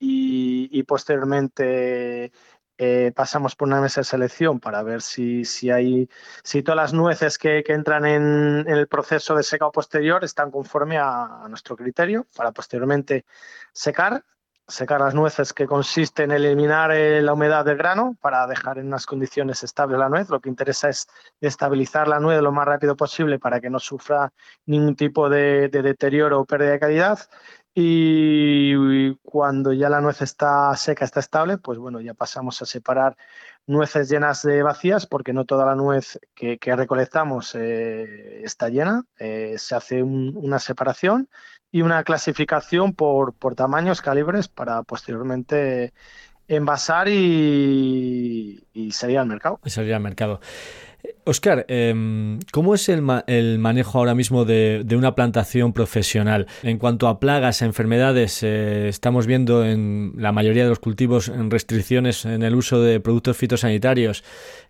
y 0.00 0.82
posteriormente 0.82 2.32
eh, 2.78 3.12
pasamos 3.14 3.56
por 3.56 3.68
una 3.68 3.80
mesa 3.80 4.00
de 4.00 4.04
selección 4.04 4.60
para 4.60 4.82
ver 4.82 5.00
si, 5.00 5.44
si 5.46 5.70
hay 5.70 6.10
si 6.42 6.62
todas 6.62 6.76
las 6.76 6.92
nueces 6.92 7.38
que, 7.38 7.64
entran 7.68 8.04
en, 8.04 8.68
el 8.68 8.86
proceso 8.86 9.34
de 9.34 9.42
secado 9.42 9.72
posterior 9.72 10.22
están 10.24 10.50
conforme 10.50 10.98
a, 10.98 11.46
nuestro 11.48 11.76
criterio 11.76 12.26
para 12.36 12.52
posteriormente 12.52 13.24
secar 13.72 14.24
secar 14.68 15.00
las 15.00 15.14
nueces 15.14 15.52
que 15.52 15.64
consiste 15.64 16.24
en 16.24 16.32
eliminar 16.32 16.90
eh, 16.90 17.22
la 17.22 17.34
humedad 17.34 17.64
del 17.64 17.76
grano 17.76 18.16
para 18.20 18.46
dejar 18.48 18.78
en 18.78 18.88
unas 18.88 19.06
condiciones 19.06 19.62
estables 19.62 19.96
la 19.96 20.08
nuez. 20.08 20.28
Lo 20.28 20.40
que 20.40 20.48
interesa 20.48 20.88
es 20.88 21.06
estabilizar 21.40 22.08
la 22.08 22.18
nuez 22.18 22.42
lo 22.42 22.50
más 22.50 22.66
rápido 22.66 22.96
posible 22.96 23.38
para 23.38 23.60
que 23.60 23.70
no 23.70 23.78
sufra 23.78 24.32
ningún 24.66 24.96
tipo 24.96 25.28
de 25.30 25.68
deterioro 25.68 26.40
o 26.40 26.44
pérdida 26.44 26.72
de 26.72 26.80
calidad 26.80 27.20
y 27.78 29.14
cuando 29.16 29.74
ya 29.74 29.90
la 29.90 30.00
nuez 30.00 30.22
está 30.22 30.74
seca, 30.76 31.04
está 31.04 31.20
estable, 31.20 31.58
pues 31.58 31.78
bueno, 31.78 32.00
ya 32.00 32.14
pasamos 32.14 32.62
a 32.62 32.64
separar 32.64 33.18
nueces 33.66 34.08
llenas 34.08 34.42
de 34.42 34.62
vacías, 34.62 35.06
porque 35.06 35.34
no 35.34 35.44
toda 35.44 35.66
la 35.66 35.74
nuez 35.74 36.18
que, 36.34 36.58
recolectamos 36.64 37.54
eh, 37.54 38.40
está 38.44 38.70
llena. 38.70 39.04
Eh, 39.18 39.56
se 39.58 39.74
hace 39.74 40.02
una 40.02 40.58
separación 40.58 41.28
y 41.70 41.82
una 41.82 42.02
clasificación 42.02 42.94
por, 42.94 43.34
por 43.34 43.54
tamaños, 43.54 44.00
calibres, 44.00 44.48
para 44.48 44.82
posteriormente 44.82 45.92
envasar 46.48 47.08
y, 47.08 48.64
y 48.72 48.92
salir 48.92 49.18
al 49.18 49.26
mercado. 49.26 49.60
Y 49.66 49.68
salir 49.68 49.92
al 49.92 50.00
mercado. 50.00 50.40
Oscar, 51.28 51.66
em, 51.68 52.38
¿cómo 52.52 52.72
es 52.72 52.88
el, 52.88 53.02
manejo 53.02 53.98
ahora 53.98 54.14
mismo 54.14 54.44
de, 54.44 54.86
una 54.96 55.16
plantación 55.16 55.72
profesional? 55.72 56.46
En 56.62 56.78
cuanto 56.78 57.08
a 57.08 57.18
plagas, 57.18 57.62
a 57.62 57.64
enfermedades, 57.64 58.44
eh, 58.44 58.86
estamos 58.86 59.26
viendo 59.26 59.64
en 59.64 60.12
la 60.18 60.30
mayoría 60.30 60.62
de 60.62 60.68
los 60.68 60.78
cultivos 60.78 61.26
restricciones 61.50 62.24
en 62.26 62.44
el 62.44 62.54
uso 62.54 62.80
de 62.80 63.00
productos 63.00 63.36
fitosanitarios. 63.36 64.22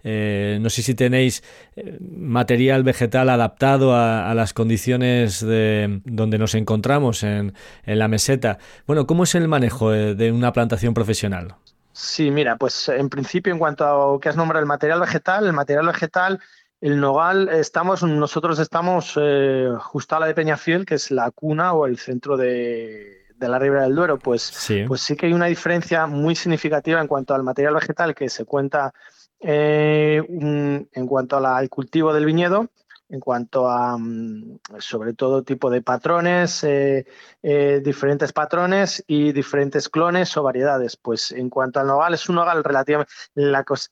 Eh, 0.03 0.57
no 0.63 0.71
sé 0.71 0.81
si 0.81 0.95
tenéis 0.95 1.43
eh, 1.77 1.99
material 2.01 2.85
vegetal 2.85 3.29
adaptado 3.29 3.95
a, 3.95 4.33
las 4.35 4.55
condiciones 4.55 5.45
de, 5.45 6.01
donde 6.05 6.39
nos 6.39 6.55
encontramos 6.55 7.23
en, 7.23 7.53
en 7.85 7.99
la 7.99 8.09
meseta. 8.09 8.59
Bueno, 8.87 9.07
¿cómo 9.07 9.25
es 9.25 9.35
el 9.35 9.47
manejo 9.47 9.91
de 9.91 10.33
una 10.33 10.55
plantación 10.55 10.95
profesional? 10.95 11.57
Sí, 11.99 12.31
mira, 12.31 12.57
pues 12.57 12.91
en 12.91 13.09
principio 13.09 13.55
en 13.55 13.59
cuanto 13.59 13.87
a 13.87 14.13
lo 14.13 14.21
que 14.21 14.29
has 14.29 14.37
nombrado 14.37 14.61
el 14.61 14.67
material 14.67 15.01
vegetal, 15.01 15.47
el 15.47 15.55
material 15.55 15.87
vegetal, 15.87 16.41
el 16.83 17.01
nogal, 17.01 17.49
estamos, 17.49 18.03
nosotros 18.03 18.59
estamos 18.59 19.15
eh, 19.19 19.71
justo 19.79 20.15
a 20.15 20.21
la 20.21 20.27
de 20.27 20.35
Peñafiel, 20.35 20.85
que 20.85 20.97
es 20.97 21.11
la 21.11 21.31
cuna 21.31 21.73
o 21.73 21.87
el 21.87 21.97
centro 21.97 22.37
de, 22.37 23.25
la 23.39 23.59
Ribera 23.59 23.85
del 23.85 23.95
Duero, 23.95 24.19
pues 24.19 24.43
sí. 24.43 24.85
pues 24.87 25.01
sí 25.01 25.17
que 25.17 25.25
hay 25.25 25.33
una 25.33 25.47
diferencia 25.47 26.07
muy 26.07 26.37
significativa 26.37 27.01
en 27.01 27.07
cuanto 27.07 27.35
al 27.35 27.43
material 27.43 27.73
vegetal 27.73 28.15
que 28.15 28.29
se 28.29 28.45
cuenta 28.45 28.93
eh, 29.41 30.23
en 30.29 31.07
cuanto 31.07 31.39
al 31.39 31.69
cultivo 31.71 32.13
del 32.13 32.27
viñedo 32.27 32.69
en 33.09 33.21
cuanto 33.21 33.69
a, 33.69 33.97
mm, 33.99 34.59
sobre 34.79 35.15
todo, 35.15 35.43
tipo 35.43 35.71
de 35.71 35.83
patrones, 35.83 36.65
eh, 36.65 37.07
eh, 37.43 37.81
diferentes 37.85 38.33
patrones 38.33 39.05
y 39.07 39.33
diferentes 39.33 39.89
clones 39.89 40.37
o 40.37 40.43
variedades. 40.43 40.97
Pues 40.97 41.33
en 41.33 41.51
cuanto 41.51 41.81
al 41.81 41.87
nogal, 41.87 42.15
es 42.15 42.29
un 42.29 42.37
nogal 42.37 42.65
relativamente, 42.65 43.13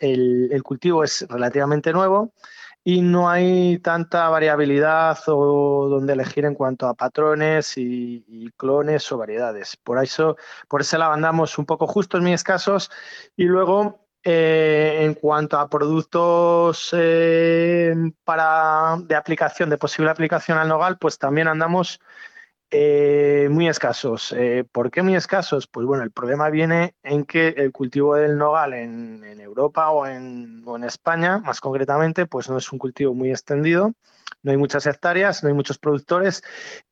el, 0.01 0.63
cultivo 0.63 1.05
es 1.05 1.27
relativamente 1.29 1.93
nuevo 1.93 2.33
y 2.83 3.01
no 3.03 3.31
hay 3.31 3.79
tanta 3.79 4.29
variabilidad 4.29 5.19
o 5.29 5.89
donde 5.89 6.13
elegir 6.13 6.45
en 6.45 6.55
cuanto 6.55 6.87
a 6.87 6.95
patrones 6.95 7.79
y, 7.79 8.51
clones 8.57 9.11
o 9.13 9.19
variedades. 9.19 9.77
Por 9.77 10.03
eso, 10.03 10.37
por 10.69 10.83
eso 10.83 10.99
la 10.99 11.13
andamos 11.13 11.59
un 11.59 11.67
poco 11.67 11.87
justos, 11.87 12.21
muy 12.21 12.33
escasos, 12.33 12.91
y 13.37 13.45
luego 13.45 14.04
eh, 14.25 15.01
en 15.03 15.15
cuanto 15.15 15.59
a 15.59 15.69
productos 15.69 16.91
eh, 16.97 17.95
para, 18.25 18.97
de 19.01 19.15
aplicación, 19.15 19.69
de 19.69 19.77
posible 19.77 20.11
aplicación 20.11 20.57
al 20.57 20.69
nogal, 20.69 20.97
pues 20.99 21.19
también 21.19 21.47
andamos 21.47 22.01
eh, 22.77 23.49
muy 23.51 23.69
escasos. 23.69 24.35
¿Por 24.73 24.91
qué 24.91 25.03
muy 25.03 25.15
escasos? 25.15 25.67
Pues 25.67 25.87
bueno, 25.87 26.03
el 26.03 26.11
problema 26.11 26.51
viene 26.51 26.95
en 27.03 27.25
que 27.25 27.49
el 27.49 27.73
cultivo 27.73 28.15
del 28.17 28.37
nogal 28.37 28.75
en, 28.75 29.23
Europa 29.41 29.91
o 29.91 30.07
en, 30.07 30.63
o 30.65 30.77
en, 30.77 30.85
España, 30.85 31.39
más 31.39 31.61
concretamente, 31.61 32.27
pues 32.27 32.51
no 32.51 32.59
es 32.59 32.73
un 32.73 32.79
cultivo 32.79 33.15
muy 33.15 33.31
extendido 33.31 33.93
no 34.45 34.51
hay 34.51 34.59
muchas 34.59 34.87
hectáreas, 34.87 35.43
no 35.43 35.49
hay 35.49 35.55
muchos 35.55 35.79
productores, 35.79 36.43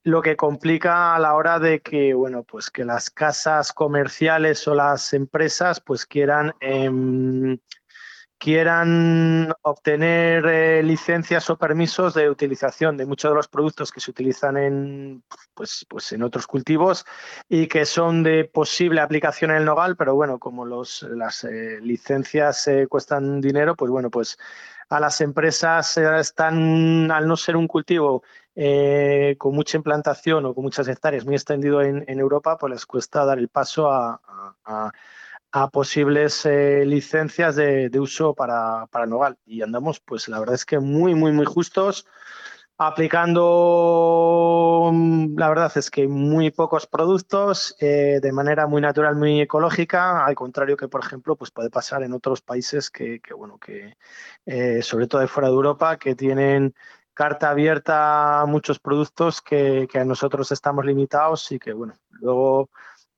lo 0.03 0.23
que 0.23 0.37
complica 0.37 1.15
a 1.15 1.19
la 1.19 1.35
hora 1.35 1.59
de 1.59 1.81
que, 1.81 2.15
bueno, 2.15 2.45
pues 2.45 2.71
que 2.71 2.85
las 2.85 3.11
casas 3.11 3.73
comerciales 3.73 4.67
o 4.67 4.75
las 4.75 5.13
empresas 5.13 5.81
pues 5.81 6.07
quieran, 6.07 6.55
em, 6.61 7.59
quieran 8.43 9.55
obtener 9.63 10.45
eh, 10.47 10.83
licencias 10.83 11.49
o 11.49 11.57
permisos 11.57 12.13
de 12.15 12.29
utilización 12.29 12.97
de 12.97 13.07
muchos 13.07 13.31
de 13.31 13.37
los 13.37 13.47
productos 13.47 13.93
que 13.93 14.01
se 14.01 14.11
utilizan 14.11 14.57
en, 14.57 15.23
pues, 15.55 15.87
pues 15.89 16.11
en 16.11 16.25
otros 16.25 16.49
cultivos 16.49 17.07
y 17.49 17.69
que 17.69 17.87
son 17.87 18.25
de 18.25 18.45
posible 18.45 19.01
aplicación 19.01 19.53
en 19.53 19.59
el 19.59 19.65
nogal, 19.65 19.95
pero 19.97 20.17
bueno, 20.17 20.41
como 20.41 20.67
las 20.67 21.45
eh, 21.45 21.79
licencias 21.83 22.67
eh, 22.67 22.89
cuestan 22.89 23.41
dinero, 23.41 23.77
pues 23.77 23.93
bueno, 23.93 24.11
pues 24.11 24.37
a 24.89 24.99
las 24.99 25.21
empresas 25.21 25.97
están, 25.97 27.13
al 27.13 27.29
no 27.29 27.37
ser 27.37 27.57
un 27.57 27.69
cultivo 27.69 28.25
con 29.39 29.55
mucha 29.55 29.79
implantación 29.79 30.45
o 30.47 30.53
con 30.55 30.65
muchas 30.65 30.89
hectáreas 30.89 31.25
muy 31.25 31.37
extendido 31.37 31.81
en, 31.81 32.19
Europa, 32.19 32.59
pues 32.59 32.73
les 32.73 32.87
cuesta 32.87 33.25
dar 33.25 33.39
el 33.39 33.49
paso 33.49 33.89
a 33.91 34.21
posibles 35.71 36.47
eh, 36.47 36.85
licencias 36.87 37.57
de, 37.57 37.91
uso 38.01 38.35
para, 38.35 38.87
para, 38.87 39.07
Nogal. 39.07 39.37
Y 39.45 39.63
andamos, 39.63 40.01
pues 40.01 40.29
la 40.29 40.41
verdad 40.41 40.55
es 40.55 40.65
que 40.65 40.79
muy, 40.79 41.15
muy, 41.15 41.33
muy 41.33 41.45
justos, 41.45 42.07
aplicando, 42.79 44.91
mm, 44.93 45.39
la 45.39 45.49
verdad 45.51 45.71
es 45.77 45.91
que 45.91 46.09
muy 46.09 46.51
pocos 46.51 46.87
productos 46.87 47.77
eh, 47.81 48.19
de 48.23 48.33
manera 48.33 48.67
muy 48.67 48.81
natural, 48.81 49.17
muy 49.17 49.41
ecológica, 49.41 50.25
al 50.25 50.35
contrario 50.35 50.77
que, 50.77 50.89
por 50.89 51.05
ejemplo, 51.05 51.37
pues 51.37 51.51
puede 51.51 51.71
pasar 51.71 52.03
en 52.03 52.15
otros 52.15 52.41
países 52.41 52.91
que, 52.91 53.21
bueno, 53.37 53.59
que 53.59 53.97
eh, 54.47 54.83
sobre 54.83 55.07
todo 55.07 55.21
de 55.21 55.29
fuera 55.29 55.49
de 55.49 55.55
Europa, 55.55 55.99
que 55.99 56.15
tienen 56.15 56.75
carta 57.15 57.51
abierta 57.51 58.41
a 58.41 58.47
muchos 58.47 58.79
productos 58.79 59.43
que, 59.43 59.87
que 59.91 59.99
a 59.99 60.05
nosotros 60.05 60.51
estamos 60.51 60.87
limitados 60.87 61.53
y 61.53 61.59
que, 61.59 61.75
bueno, 61.75 61.95
luego 62.11 62.71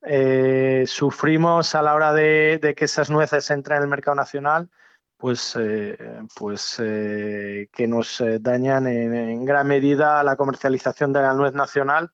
eh, 0.04 0.84
sufrimos 0.86 1.74
a 1.74 1.82
la 1.82 1.94
hora 1.94 2.12
de, 2.12 2.74
que 2.76 2.84
esas 2.84 3.10
nueces 3.10 3.50
entren 3.50 3.78
en 3.78 3.82
el 3.84 3.88
mercado 3.88 4.14
nacional, 4.14 4.70
pues, 5.16 5.56
eh, 5.58 5.96
pues 6.36 6.76
eh, 6.82 7.68
que 7.72 7.86
nos 7.86 8.22
dañan 8.40 8.86
en, 8.86 9.44
gran 9.44 9.66
medida 9.66 10.22
la 10.22 10.36
comercialización 10.36 11.12
de 11.12 11.22
la 11.22 11.34
nuez 11.34 11.54
nacional 11.54 12.12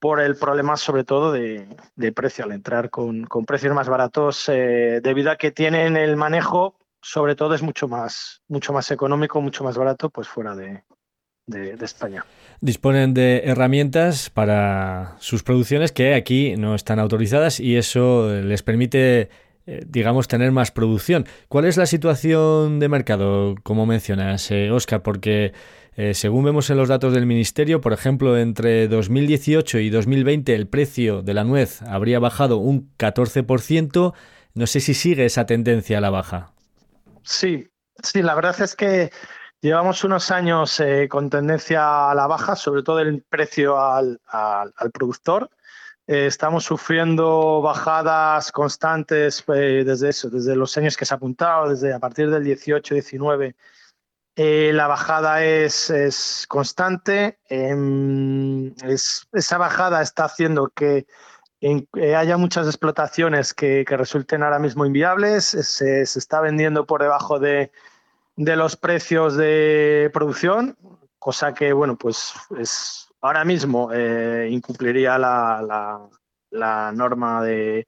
por 0.00 0.20
el 0.20 0.36
problema 0.36 0.76
sobre 0.76 1.04
todo 1.04 1.32
de, 1.32 2.12
precio, 2.14 2.44
al 2.44 2.52
entrar 2.52 2.90
con, 2.90 3.26
precios 3.46 3.74
más 3.74 3.88
baratos, 3.88 4.46
debido 4.46 5.30
a 5.30 5.36
que 5.36 5.52
tienen 5.52 5.96
el 5.96 6.16
manejo, 6.16 6.76
sobre 7.00 7.36
todo 7.36 7.54
es 7.54 7.62
mucho 7.62 7.86
más, 7.86 8.42
mucho 8.48 8.72
más 8.72 8.90
económico, 8.90 9.40
mucho 9.40 9.62
más 9.62 9.78
barato, 9.78 10.10
pues 10.10 10.26
fuera 10.26 10.56
de, 10.56 10.82
de, 11.52 11.76
España. 11.84 12.24
Disponen 12.60 13.14
de 13.14 13.42
herramientas 13.44 14.30
para 14.30 15.16
sus 15.18 15.42
producciones 15.42 15.92
que 15.92 16.14
aquí 16.14 16.56
no 16.56 16.74
están 16.74 16.98
autorizadas 16.98 17.60
y 17.60 17.76
eso 17.76 18.28
les 18.42 18.62
permite 18.62 19.30
eh, 19.64 19.84
digamos, 19.86 20.26
tener 20.26 20.50
más 20.50 20.72
producción. 20.72 21.24
¿Cuál 21.48 21.66
es 21.66 21.76
la 21.76 21.86
situación 21.86 22.80
de 22.80 22.88
mercado, 22.88 23.54
como 23.62 23.86
mencionas, 23.86 24.50
Oscar? 24.72 24.98
Eh, 24.98 25.02
Porque 25.02 25.52
eh, 25.94 26.14
según 26.14 26.44
vemos 26.44 26.70
en 26.70 26.78
los 26.78 26.88
datos 26.88 27.12
del 27.12 27.26
Ministerio, 27.26 27.80
por 27.80 27.92
ejemplo, 27.92 28.38
entre 28.38 28.88
2018 28.88 29.78
y 29.78 29.90
2020 29.90 30.54
el 30.54 30.66
precio 30.66 31.22
de 31.22 31.34
la 31.34 31.44
nuez 31.44 31.82
habría 31.82 32.18
bajado 32.18 32.56
un 32.56 32.90
14%. 32.96 34.14
No 34.54 34.66
sé 34.66 34.80
si 34.80 34.94
sigue 34.94 35.26
esa 35.26 35.46
tendencia 35.46 35.98
a 35.98 36.00
la 36.00 36.10
baja. 36.10 36.52
Sí, 37.22 37.68
sí, 38.02 38.22
la 38.22 38.34
verdad 38.34 38.60
es 38.60 38.74
que 38.74 39.10
Llevamos 39.62 40.02
unos 40.02 40.32
años 40.32 40.80
eh, 40.80 41.06
con 41.08 41.30
tendencia 41.30 42.10
a 42.10 42.14
la 42.16 42.26
baja, 42.26 42.56
sobre 42.56 42.82
todo 42.82 42.98
el 42.98 43.22
precio 43.22 43.80
al, 43.80 44.18
productor. 44.92 45.50
Eh, 46.04 46.26
estamos 46.26 46.64
sufriendo 46.64 47.62
bajadas 47.62 48.50
constantes 48.50 49.44
eh, 49.54 49.84
desde 49.86 50.08
eso, 50.08 50.30
desde 50.30 50.56
los 50.56 50.76
años 50.76 50.96
que 50.96 51.04
se 51.04 51.14
ha 51.14 51.16
apuntado, 51.16 51.68
desde 51.68 51.92
a 51.92 52.00
partir 52.00 52.28
del 52.28 52.42
18-19. 52.44 53.54
la 54.34 54.86
bajada 54.88 55.44
es, 55.44 56.44
constante. 56.48 57.38
Em, 57.48 58.74
esa 59.32 59.58
bajada 59.58 60.02
está 60.02 60.24
haciendo 60.24 60.70
que 60.70 61.06
haya 62.16 62.36
muchas 62.36 62.66
explotaciones 62.66 63.54
que, 63.54 63.84
resulten 63.88 64.42
ahora 64.42 64.58
mismo 64.58 64.84
inviables. 64.84 65.44
se 65.44 66.02
está 66.02 66.40
vendiendo 66.40 66.84
por 66.84 67.00
debajo 67.00 67.38
de, 67.38 67.70
de 68.36 68.56
los 68.56 68.76
precios 68.76 69.36
de 69.36 70.10
producción, 70.12 70.76
cosa 71.18 71.54
que, 71.54 71.72
bueno, 71.72 71.96
pues 71.96 72.32
es 72.58 73.08
ahora 73.20 73.44
mismo 73.44 73.90
eh, 73.92 74.48
incumpliría 74.50 75.18
la, 75.18 76.08
norma 76.92 77.42
de, 77.42 77.86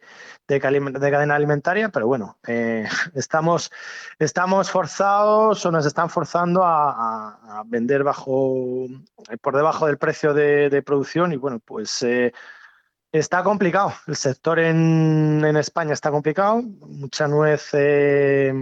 de, 0.49 0.61
cadena 0.61 1.35
alimentaria, 1.35 1.91
pero 1.91 2.07
bueno, 2.07 2.39
eh, 2.47 2.87
estamos, 3.15 3.71
estamos 4.19 4.71
forzados 4.71 5.67
o 5.67 5.71
nos 5.71 5.85
están 5.85 6.09
forzando 6.09 6.63
a, 6.65 7.63
vender 7.67 8.05
bajo 8.05 8.87
por 9.41 9.57
debajo 9.57 9.87
del 9.87 9.99
precio 9.99 10.33
de, 10.33 10.83
producción 10.83 11.33
y 11.33 11.37
bueno, 11.37 11.61
pues 11.65 12.03
eh, 12.03 12.33
Está 13.15 13.45
complicado. 13.45 13.93
El 14.09 14.17
sector 14.17 14.59
en, 14.59 15.45
España 15.57 15.93
está 15.93 16.11
complicado. 16.11 16.63
Mucha 16.63 17.29
nuez 17.29 17.69
eh, 17.73 18.53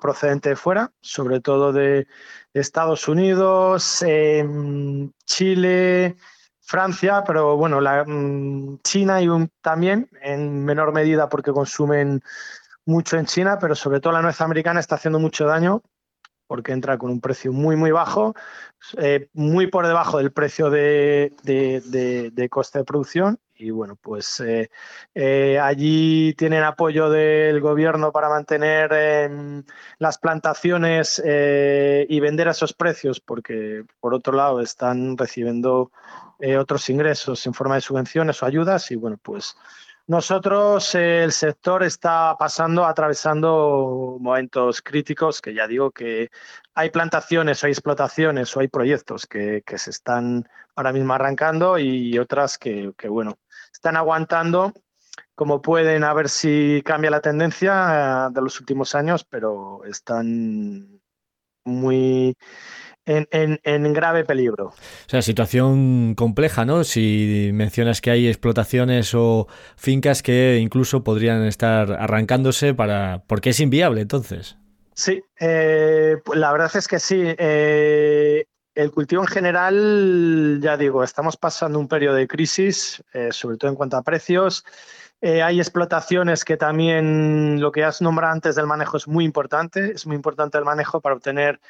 procedente 0.00 0.48
de 0.48 0.56
fuera, 0.56 0.90
sobre 1.02 1.40
todo 1.40 1.70
de 1.70 2.06
Estados 2.54 3.08
Unidos, 3.08 4.00
em, 4.00 5.12
Chile, 5.26 6.16
Francia, 6.62 7.24
pero 7.26 7.58
bueno, 7.58 7.82
la, 7.82 8.04
mm, 8.06 8.78
China 8.82 9.20
y 9.20 9.28
también 9.60 10.08
en 10.22 10.64
menor 10.64 10.94
medida 10.94 11.28
porque 11.28 11.52
consumen 11.52 12.22
mucho 12.86 13.18
en 13.18 13.26
China, 13.26 13.58
pero 13.60 13.74
sobre 13.74 14.00
todo 14.00 14.14
la 14.14 14.22
nuez 14.22 14.40
americana 14.40 14.80
está 14.80 14.94
haciendo 14.94 15.18
mucho 15.18 15.44
daño 15.44 15.82
porque 16.46 16.72
entra 16.72 16.96
con 16.96 17.10
un 17.10 17.20
precio 17.20 17.52
muy, 17.52 17.76
muy 17.76 17.90
bajo, 17.90 18.34
eh, 18.96 19.28
muy 19.34 19.66
por 19.66 19.86
debajo 19.86 20.16
del 20.16 20.32
precio 20.32 20.70
de, 20.70 21.34
de 21.44 22.48
coste 22.48 22.78
de 22.78 22.84
producción 22.86 23.38
y 23.60 23.70
bueno, 23.70 23.96
pues 23.96 24.40
eh, 24.40 24.70
eh, 25.14 25.58
allí 25.58 26.34
tienen 26.34 26.62
apoyo 26.62 27.10
del 27.10 27.60
gobierno 27.60 28.12
para 28.12 28.28
mantener 28.28 28.92
em, 28.92 29.64
las 29.98 30.18
plantaciones 30.18 31.22
eh, 31.24 32.06
y 32.08 32.20
vender 32.20 32.48
a 32.48 32.52
esos 32.52 32.72
precios, 32.72 33.20
porque 33.20 33.84
por 34.00 34.14
otro 34.14 34.32
lado 34.34 34.60
están 34.60 35.16
recibiendo 35.16 35.92
otros 36.58 36.88
ingresos 36.88 37.44
en 37.46 37.52
forma 37.52 37.74
de 37.74 37.82
subvenciones 37.82 38.42
o 38.42 38.46
ayudas 38.46 38.90
y 38.90 38.96
bueno, 38.96 39.18
pues 39.22 39.56
nosotros, 40.10 40.92
el 40.96 41.30
sector 41.30 41.84
está 41.84 42.34
pasando, 42.36 42.84
atravesando 42.84 44.16
momentos 44.18 44.82
críticos, 44.82 45.40
que 45.40 45.54
ya 45.54 45.68
digo 45.68 45.92
que 45.92 46.30
hay 46.74 46.90
plantaciones, 46.90 47.62
hay 47.62 47.70
explotaciones 47.70 48.56
o 48.56 48.58
hay 48.58 48.66
proyectos 48.66 49.28
que, 49.28 49.62
se 49.76 49.90
están 49.90 50.48
ahora 50.74 50.92
mismo 50.92 51.14
arrancando 51.14 51.78
y 51.78 52.18
otras 52.18 52.58
que, 52.58 52.92
bueno, 53.08 53.38
están 53.72 53.96
aguantando 53.96 54.72
como 55.34 55.62
pueden 55.62 56.04
a 56.04 56.12
ver 56.12 56.28
si 56.28 56.82
cambia 56.84 57.10
la 57.10 57.22
tendencia 57.22 58.26
eh, 58.28 58.32
de 58.34 58.42
los 58.42 58.60
últimos 58.60 58.94
años, 58.94 59.24
pero 59.24 59.80
están 59.86 61.00
muy 61.64 62.36
en, 63.06 63.92
grave 63.92 64.24
peligro. 64.24 64.66
O 64.66 64.74
sea, 65.08 65.22
situación 65.22 66.14
compleja, 66.14 66.64
¿no? 66.64 66.84
Si 66.84 67.50
mencionas 67.54 68.00
que 68.00 68.10
hay 68.10 68.28
explotaciones 68.28 69.14
o 69.14 69.48
fincas 69.76 70.22
que 70.22 70.58
incluso 70.60 71.02
podrían 71.02 71.44
estar 71.44 71.92
arrancándose 71.92 72.74
para... 72.74 73.24
porque 73.26 73.50
es 73.50 73.60
inviable 73.60 74.02
entonces. 74.02 74.58
Sí, 74.94 75.22
eh, 75.40 76.18
la 76.34 76.52
verdad 76.52 76.70
es 76.74 76.86
que 76.86 76.98
sí. 76.98 77.22
Eh, 77.24 78.44
el 78.74 78.90
cultivo 78.90 79.22
en 79.22 79.28
general, 79.28 80.58
ya 80.62 80.76
digo, 80.76 81.02
estamos 81.02 81.36
pasando 81.36 81.78
un 81.78 81.88
periodo 81.88 82.16
de 82.16 82.28
crisis, 82.28 83.02
eh, 83.12 83.28
sobre 83.32 83.56
todo 83.56 83.70
en 83.70 83.76
cuanto 83.76 83.96
a 83.96 84.02
precios. 84.02 84.64
hay 85.22 85.58
explotaciones 85.60 86.44
que 86.44 86.56
también 86.56 87.60
lo 87.60 87.72
que 87.72 87.84
has 87.84 88.00
nombrado 88.00 88.32
antes 88.32 88.54
del 88.54 88.66
manejo 88.66 88.96
es 88.96 89.06
muy 89.06 89.24
importante. 89.24 89.92
Es 89.92 90.06
muy 90.06 90.16
importante 90.16 90.56
el 90.56 90.64
manejo 90.64 91.00
para 91.00 91.14
obtener 91.14 91.60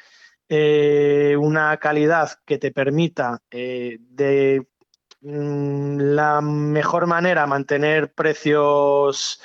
eh, 0.53 1.37
una 1.39 1.77
calidad 1.77 2.29
que 2.45 2.57
te 2.57 2.73
permita 2.73 3.41
eh, 3.49 3.99
de 4.01 4.67
mm, 5.21 5.97
la 5.97 6.41
mejor 6.41 7.07
manera 7.07 7.47
mantener 7.47 8.13
precios 8.13 9.41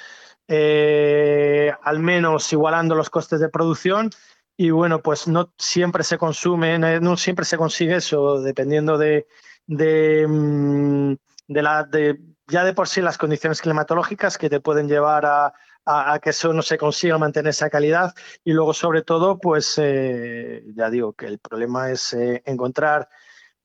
eh, 0.49 1.73
al 1.81 2.01
menos 2.01 2.53
igualando 2.53 2.97
los 2.97 3.09
costes 3.09 3.38
de 3.38 3.49
producción 3.49 4.11
y 4.57 4.71
bueno, 4.71 5.03
pues 5.03 5.29
no 5.29 5.53
siempre 5.59 6.03
se 6.03 6.19
consume, 6.19 6.79
no 6.79 7.16
siempre 7.16 7.45
se 7.45 7.59
consigue 7.59 7.97
eso, 7.97 8.40
dependiendo 8.40 8.97
de, 8.97 9.27
de, 9.66 10.27
mm, 10.27 11.14
de 11.49 11.62
la, 11.62 11.85
de, 11.85 12.19
ya 12.49 12.64
de 12.64 12.73
por 12.73 12.88
sí 12.88 13.03
las 13.03 13.19
condiciones 13.19 13.61
climatológicas 13.61 14.38
que 14.38 14.49
te 14.49 14.61
pueden 14.61 14.88
llevar 14.88 15.27
a, 15.27 15.53
a, 15.85 16.19
que 16.21 16.31
eso 16.31 16.53
no 16.53 16.62
se 16.62 16.79
consiga 16.79 17.19
mantener 17.19 17.51
esa 17.51 17.71
calidad. 17.71 18.14
Y 18.45 18.53
luego 18.53 18.73
sobre 18.73 19.03
todo 19.03 19.38
pues 19.38 19.75
eh, 19.79 20.64
ya 20.75 20.90
digo 20.90 21.12
que 21.12 21.27
el 21.27 21.38
problema 21.38 21.90
es 21.90 22.14
eh, 22.14 22.42
encontrar 22.47 23.09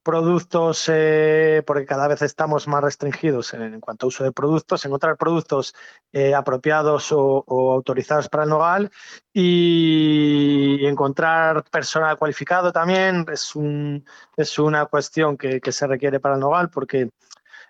productos, 0.03 0.85
eh, 0.87 1.63
porque 1.65 1.85
cada 1.85 2.07
vez 2.07 2.21
estamos 2.21 2.67
más 2.67 2.83
restringidos 2.83 3.53
en, 3.53 3.79
cuanto 3.79 4.05
a 4.05 4.09
uso 4.09 4.23
de 4.23 4.31
productos, 4.31 4.83
encontrar 4.85 5.17
productos 5.17 5.75
eh, 6.11 6.33
apropiados 6.33 7.11
o, 7.11 7.43
autorizados 7.47 8.27
para 8.29 8.43
el 8.43 8.49
nogal 8.49 8.91
y 9.33 10.85
encontrar 10.85 11.63
personal 11.69 12.17
cualificado 12.17 12.71
también 12.71 13.25
es, 13.31 13.55
un, 13.55 14.05
es 14.35 14.57
una 14.59 14.85
cuestión 14.87 15.37
que, 15.37 15.61
se 15.71 15.87
requiere 15.87 16.19
para 16.19 16.35
el 16.35 16.41
nogal 16.41 16.69
porque 16.69 17.11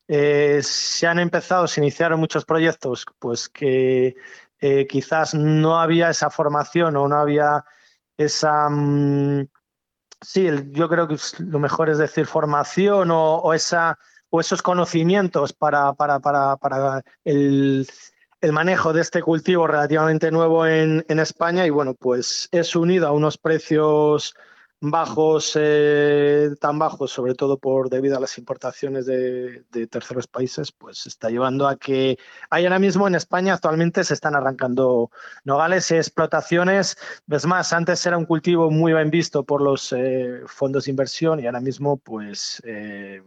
eh, 0.08 0.62
se 0.64 1.08
han 1.08 1.20
empezado, 1.20 1.68
se 1.68 1.82
iniciaron 1.82 2.20
muchos 2.20 2.46
proyectos 2.46 3.06
pues 3.20 3.50
que 3.50 4.16
quizás 4.90 5.34
no 5.34 5.80
había 5.80 6.12
esa 6.12 6.30
formación 6.30 6.96
o 6.96 7.08
no 7.08 7.18
había 7.18 7.66
esa... 8.18 8.70
Mm, 8.70 9.48
Sí, 10.22 10.48
yo 10.72 10.88
creo 10.88 11.08
que 11.08 11.18
lo 11.40 11.60
mejor 11.60 11.90
es 11.90 11.98
decir 11.98 12.28
formación 12.28 13.10
o, 13.12 13.54
esa, 13.54 13.98
o 14.30 14.40
esos 14.40 14.62
conocimientos 14.62 15.52
para, 15.52 15.94
para, 15.94 16.20
para, 16.20 16.58
para 16.58 17.02
el, 17.26 17.88
el, 18.40 18.52
manejo 18.52 18.94
de 18.94 19.02
este 19.02 19.24
cultivo 19.24 19.66
relativamente 19.66 20.30
nuevo 20.30 20.68
en, 20.68 21.04
en 21.10 21.20
España. 21.20 21.66
Y 21.66 21.72
bueno, 21.72 21.96
pues 21.96 22.50
es 22.52 22.76
unido 22.76 23.08
a 23.08 23.14
unos 23.14 23.40
precios 23.40 24.36
bajos, 24.82 25.54
eh, 25.56 26.50
tan 26.60 26.80
bajos, 26.80 27.12
sobre 27.12 27.36
todo 27.36 27.60
por 27.60 27.90
debido 27.90 28.18
a 28.18 28.20
las 28.20 28.38
importaciones 28.40 29.06
de, 29.06 29.64
terceros 29.90 30.26
países, 30.26 30.72
pues 30.72 31.06
está 31.06 31.30
llevando 31.30 31.68
a 31.68 31.76
que 31.76 32.18
hay 32.50 32.66
ahora 32.66 32.80
mismo 32.80 33.08
en 33.08 33.14
España 33.14 33.54
actualmente 33.54 34.04
se 34.04 34.16
están 34.16 34.36
arrancando 34.36 35.12
nogales 35.44 35.92
y 35.92 35.96
explotaciones. 35.96 36.98
Ves 37.28 37.46
más, 37.46 37.74
antes 37.74 38.04
era 38.06 38.18
un 38.18 38.26
cultivo 38.26 38.72
muy 38.72 38.94
bien 38.94 39.12
visto 39.12 39.44
por 39.44 39.62
los 39.62 39.94
eh, 39.94 40.42
fondos 40.48 40.86
de 40.86 40.92
inversión 40.92 41.40
y 41.40 41.46
ahora 41.46 41.62
mismo 41.62 41.98
pues 41.98 42.62
eh, 42.66 43.22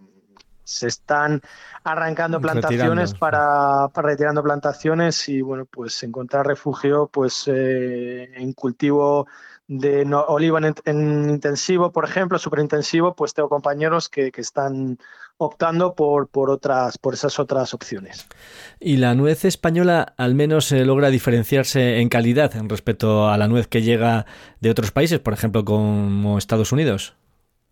se 0.65 0.89
están 0.89 1.41
arrancando 1.85 2.41
plantaciones 2.41 3.15
para, 3.15 3.89
para, 3.93 4.09
retirando 4.09 4.43
plantaciones 4.43 5.29
y 5.29 5.41
bueno 5.43 5.67
pues 5.67 6.03
encontrar 6.03 6.47
refugio 6.47 7.07
pues 7.13 7.47
en 7.47 8.53
cultivo 8.55 9.27
de 9.67 10.05
oliva 10.29 10.61
en, 10.85 11.31
intensivo, 11.31 11.91
por 11.91 12.05
ejemplo, 12.05 12.39
súper 12.39 12.61
intensivo, 12.61 13.15
pues 13.15 13.35
tengo 13.35 13.49
compañeros 13.49 14.09
que, 14.09 14.31
están 14.37 14.99
optando 15.37 15.95
por, 15.95 16.29
por, 16.29 16.51
otras, 16.51 16.99
por 16.99 17.15
esas 17.15 17.39
otras 17.39 17.75
opciones. 17.75 18.27
¿Y 18.79 18.99
la 18.99 19.15
nuez 19.15 19.45
española 19.45 20.15
al 20.17 20.35
menos 20.35 20.71
eh, 20.71 20.85
logra 20.85 21.09
diferenciarse 21.09 21.99
en 22.01 22.09
calidad 22.09 22.55
en 22.57 22.69
respecto 22.69 23.29
a 23.29 23.37
la 23.39 23.49
nuez 23.49 23.67
que 23.67 23.83
llega 23.83 24.27
de 24.61 24.71
otros 24.71 24.91
países, 24.91 25.19
por 25.19 25.33
ejemplo, 25.33 25.65
como 25.65 26.39
Estados 26.39 26.73
Unidos? 26.73 27.15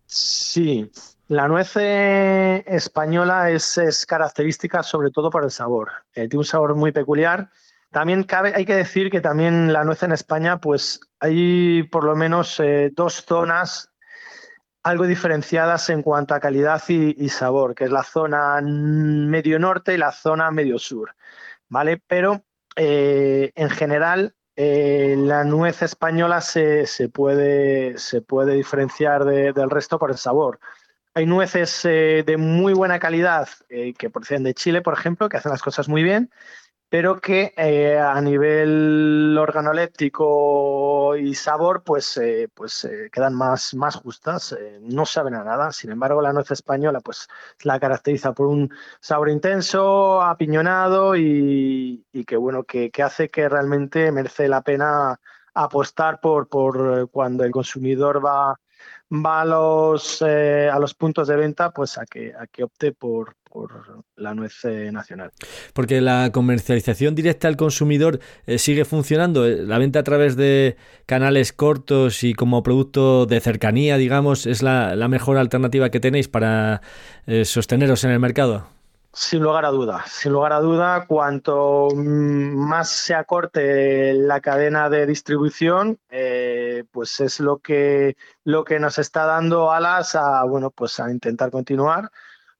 Sí, 0.05 0.91
la 1.27 1.47
nuez 1.47 1.75
eh, 1.77 2.63
española 2.67 3.49
es, 3.49 4.05
característica 4.05 4.83
sobre 4.83 5.09
todo 5.09 5.29
por 5.29 5.43
el 5.43 5.51
sabor. 5.51 5.91
Eh, 6.13 6.27
tiene 6.27 6.39
un 6.39 6.45
sabor 6.45 6.75
muy 6.75 6.91
peculiar 6.91 7.49
también 7.93 8.23
cabe, 8.23 8.53
hay 8.55 8.65
que 8.65 8.75
decir 8.75 9.11
que 9.11 9.21
también 9.21 9.71
la 9.71 9.83
nuez 9.83 10.01
en 10.01 10.11
España, 10.11 10.59
pues 10.59 10.99
hay 11.19 11.83
por 11.83 12.03
lo 12.03 12.15
menos 12.15 12.59
eh, 12.59 12.91
dos 12.93 13.23
zonas 13.23 13.91
algo 14.81 15.05
diferenciadas 15.05 15.89
en 15.91 16.01
cuanto 16.01 16.33
a 16.33 16.39
calidad 16.39 16.81
y, 16.89 17.29
sabor, 17.29 17.75
que 17.75 17.85
es 17.85 17.91
la 17.91 18.03
zona 18.03 18.59
medio 18.61 19.59
norte 19.59 19.93
y 19.93 19.97
la 19.97 20.11
zona 20.11 20.51
medio 20.51 20.79
sur, 20.79 21.15
¿vale? 21.69 22.01
Pero 22.05 22.43
eh, 22.75 23.51
en 23.55 23.69
general 23.69 24.35
eh, 24.55 25.15
la 25.17 25.43
nuez 25.45 25.83
española 25.83 26.41
se, 26.41 26.85
puede, 27.13 27.97
se 27.99 28.21
puede, 28.21 28.55
diferenciar 28.55 29.23
del 29.23 29.69
resto 29.69 29.99
por 29.99 30.09
el 30.09 30.17
sabor. 30.17 30.59
Hay 31.13 31.27
nueces 31.27 31.83
de 31.83 32.35
muy 32.37 32.73
buena 32.73 32.99
calidad 32.99 33.47
que 33.69 34.09
proceden 34.09 34.43
de 34.43 34.55
Chile, 34.55 34.81
por 34.81 34.95
ejemplo, 34.95 35.29
que 35.29 35.37
hacen 35.37 35.51
las 35.51 35.61
cosas 35.61 35.87
muy 35.87 36.01
bien, 36.01 36.31
pero 36.93 37.19
que 37.19 37.55
eh, 37.57 37.97
a 37.97 38.21
nivel 38.21 39.35
organoléptico 39.35 41.15
y 41.15 41.33
sabor 41.33 41.81
pues, 41.81 42.17
eh, 42.17 42.49
pues 42.53 42.85
eh, 42.85 43.09
quedan 43.11 43.33
más, 43.33 43.73
más 43.73 43.95
justas, 43.95 44.55
no 44.81 45.03
saben 45.07 45.33
a 45.33 45.43
nada. 45.43 45.71
Sin 45.71 45.89
embargo, 45.89 46.21
la 46.21 46.31
nuez 46.33 46.51
española 46.51 46.99
pues 46.99 47.27
la 47.63 47.79
caracteriza 47.79 48.33
por 48.33 48.45
un 48.45 48.71
sabor 48.99 49.29
intenso, 49.29 50.21
apiñonado 50.21 51.15
y, 51.15 52.05
que 52.27 52.37
bueno, 52.37 52.63
que, 52.63 52.91
hace 53.03 53.27
que 53.29 53.49
realmente 53.49 54.11
merece 54.11 54.47
la 54.47 54.61
pena 54.61 55.19
apostar 55.55 56.19
por, 56.21 56.47
por 56.47 57.09
cuando 57.09 57.43
el 57.43 57.49
consumidor 57.49 58.23
va, 58.23 58.59
va 59.11 59.41
a 59.41 59.45
los, 59.45 60.21
a 60.21 60.77
los 60.77 60.93
puntos 60.93 61.27
de 61.27 61.37
venta, 61.37 61.71
pues 61.71 61.97
a 61.97 62.05
que, 62.05 62.35
a 62.35 62.45
que 62.45 62.63
opte 62.63 62.91
por, 62.91 63.35
por 63.53 64.03
la 64.15 64.33
nuez 64.33 64.65
eh, 64.65 64.91
nacional. 64.91 65.31
Porque 65.73 66.01
la 66.01 66.31
comercialización 66.33 67.13
directa 67.13 67.47
al 67.47 67.55
consumidor 67.55 68.19
eh, 68.47 68.57
sigue 68.57 68.83
funcionando. 68.83 69.45
Eh, 69.45 69.57
la 69.57 69.77
venta 69.77 69.99
a 69.99 70.03
través 70.03 70.35
de 70.35 70.75
canales 71.05 71.53
cortos 71.53 72.23
y 72.23 72.33
como 72.33 72.63
producto 72.63 73.27
de 73.27 73.39
cercanía, 73.39 73.97
digamos, 73.97 74.47
es 74.47 74.63
la, 74.63 74.95
mejor 75.07 75.37
alternativa 75.37 75.91
que 75.91 75.99
tenéis 75.99 76.27
para 76.27 76.81
sosteneros 77.43 78.03
en 78.05 78.11
el 78.11 78.19
mercado. 78.19 78.65
Sin 79.11 79.43
lugar 79.43 79.65
a 79.65 79.69
duda, 79.69 80.03
sin 80.07 80.31
lugar 80.31 80.53
a 80.53 80.59
duda, 80.59 81.05
cuanto 81.05 81.89
mm, 81.93 82.55
más 82.55 82.89
se 82.89 83.13
acorte 83.13 84.13
la 84.13 84.39
cadena 84.41 84.89
de 84.89 85.05
distribución, 85.05 85.99
pues 86.91 87.19
es 87.19 87.39
lo 87.39 87.59
que, 87.59 88.15
lo 88.43 88.63
que 88.63 88.79
nos 88.79 88.97
está 88.97 89.25
dando 89.25 89.71
alas 89.71 90.15
a, 90.15 90.43
bueno, 90.45 90.71
pues 90.71 90.99
a 90.99 91.11
intentar 91.11 91.51
continuar 91.51 92.09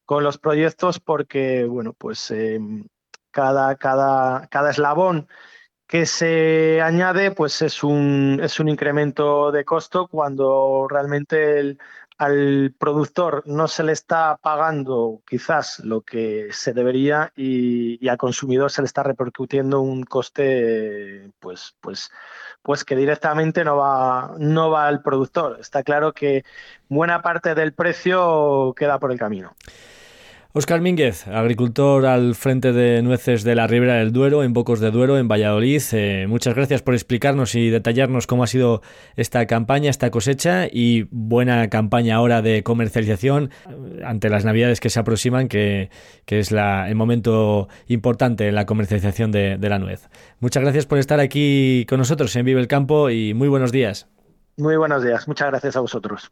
con 0.05 0.23
los 0.23 0.37
proyectos 0.37 0.99
porque, 0.99 1.65
bueno, 1.65 1.93
pues 1.93 2.31
eh, 2.31 2.59
cada, 3.31 3.75
cada, 3.75 4.47
cada 4.47 4.71
eslabón 4.71 5.27
que 5.87 6.05
se 6.05 6.81
añade 6.81 7.31
pues 7.31 7.61
es 7.61 7.83
un, 7.83 8.39
es 8.41 8.59
un 8.59 8.69
incremento 8.69 9.51
de 9.51 9.65
costo 9.65 10.07
cuando 10.07 10.87
realmente 10.89 11.77
al 12.17 12.73
productor 12.79 13.43
no 13.45 13.67
se 13.67 13.83
le 13.83 13.91
está 13.91 14.37
pagando 14.37 15.21
quizás 15.27 15.79
lo 15.79 16.01
que 16.01 16.49
se 16.51 16.73
debería 16.73 17.31
y, 17.35 18.07
al 18.07 18.17
consumidor 18.17 18.71
se 18.71 18.81
le 18.81 18.85
está 18.85 19.03
repercutiendo 19.03 19.81
un 19.81 20.03
coste 20.03 21.31
pues, 21.39 21.75
pues, 21.81 22.09
pues 22.63 22.85
que 22.85 22.95
directamente 22.95 23.63
no 23.63 23.77
va, 23.77 24.33
no 24.39 24.71
va 24.71 24.87
al 24.87 25.01
productor. 25.01 25.57
Está 25.59 25.83
claro 25.83 26.13
que 26.13 26.43
buena 26.87 27.21
parte 27.21 27.53
del 27.53 27.73
precio 27.73 28.73
queda 28.75 28.99
por 28.99 29.11
el 29.11 29.19
camino. 29.19 29.53
Óscar 30.55 30.81
Mínguez, 30.81 31.27
agricultor 31.27 32.05
al 32.05 32.35
frente 32.35 32.73
de 32.73 33.01
nueces 33.01 33.43
de 33.43 33.55
la 33.55 33.65
Ribera 33.65 33.95
del 33.95 34.11
Duero, 34.11 34.43
en 34.43 34.53
Bocos 34.53 34.79
de 34.79 34.91
Duero, 34.91 35.17
en 35.17 35.27
Valladolid. 35.27 35.81
Eh, 35.93 36.27
muchas 36.29 36.53
gracias 36.53 36.83
por 36.83 36.93
explicarnos 36.93 37.55
y 37.55 37.71
detallarnos 37.71 38.27
cómo 38.27 38.43
ha 38.43 38.47
sido 38.47 38.83
esta 39.15 39.47
campaña, 39.47 39.89
esta 39.89 40.11
cosecha 40.11 40.67
y 40.71 41.07
buena 41.09 41.71
campaña 41.71 42.17
ahora 42.17 42.43
de 42.43 42.61
comercialización 42.61 43.49
eh, 43.67 44.03
ante 44.05 44.29
las 44.29 44.45
navidades 44.45 44.79
que 44.79 44.91
se 44.91 44.99
aproximan, 44.99 45.47
que, 45.47 45.89
es 46.27 46.51
la, 46.51 46.87
el 46.87 46.93
momento 46.93 47.67
importante 47.87 48.47
en 48.47 48.53
la 48.53 48.67
comercialización 48.67 49.31
de, 49.31 49.57
de 49.57 49.69
la 49.69 49.79
nuez. 49.79 50.07
Muchas 50.39 50.61
gracias 50.61 50.85
por 50.85 50.99
estar 50.99 51.19
aquí 51.19 51.87
con 51.89 51.97
nosotros 51.97 52.35
en 52.35 52.45
Vive 52.45 52.61
el 52.61 52.67
Campo 52.67 53.09
y 53.09 53.33
muy 53.33 53.47
buenos 53.47 53.71
días. 53.71 54.07
Muy 54.57 54.77
buenos 54.77 55.03
días, 55.03 55.27
muchas 55.27 55.47
gracias 55.47 55.75
a 55.77 55.79
vosotros. 55.79 56.31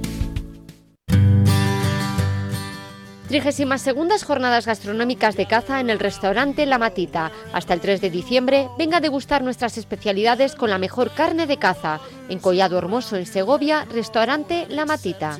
32 3.31 4.25
Jornadas 4.25 4.65
Gastronómicas 4.65 5.37
de 5.37 5.45
Caza 5.45 5.79
en 5.79 5.89
el 5.89 5.99
restaurante 5.99 6.65
La 6.65 6.77
Matita. 6.77 7.31
Hasta 7.53 7.73
el 7.73 7.79
3 7.79 8.01
de 8.01 8.09
diciembre, 8.09 8.67
venga 8.77 8.97
a 8.97 8.99
degustar 8.99 9.41
nuestras 9.41 9.77
especialidades 9.77 10.53
con 10.53 10.69
la 10.69 10.77
mejor 10.77 11.13
carne 11.13 11.47
de 11.47 11.55
caza. 11.55 12.01
En 12.27 12.39
Collado 12.39 12.77
Hermoso, 12.77 13.15
en 13.15 13.25
Segovia, 13.25 13.85
restaurante 13.85 14.65
La 14.67 14.85
Matita. 14.85 15.39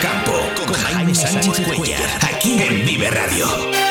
Campo 0.00 0.32
con 0.56 0.72
Jaime 0.72 1.14
Sánchez 1.14 1.60
Cuellar, 1.76 2.18
aquí 2.22 2.62
en 2.62 2.84
Vive 2.86 3.10
Radio. 3.10 3.89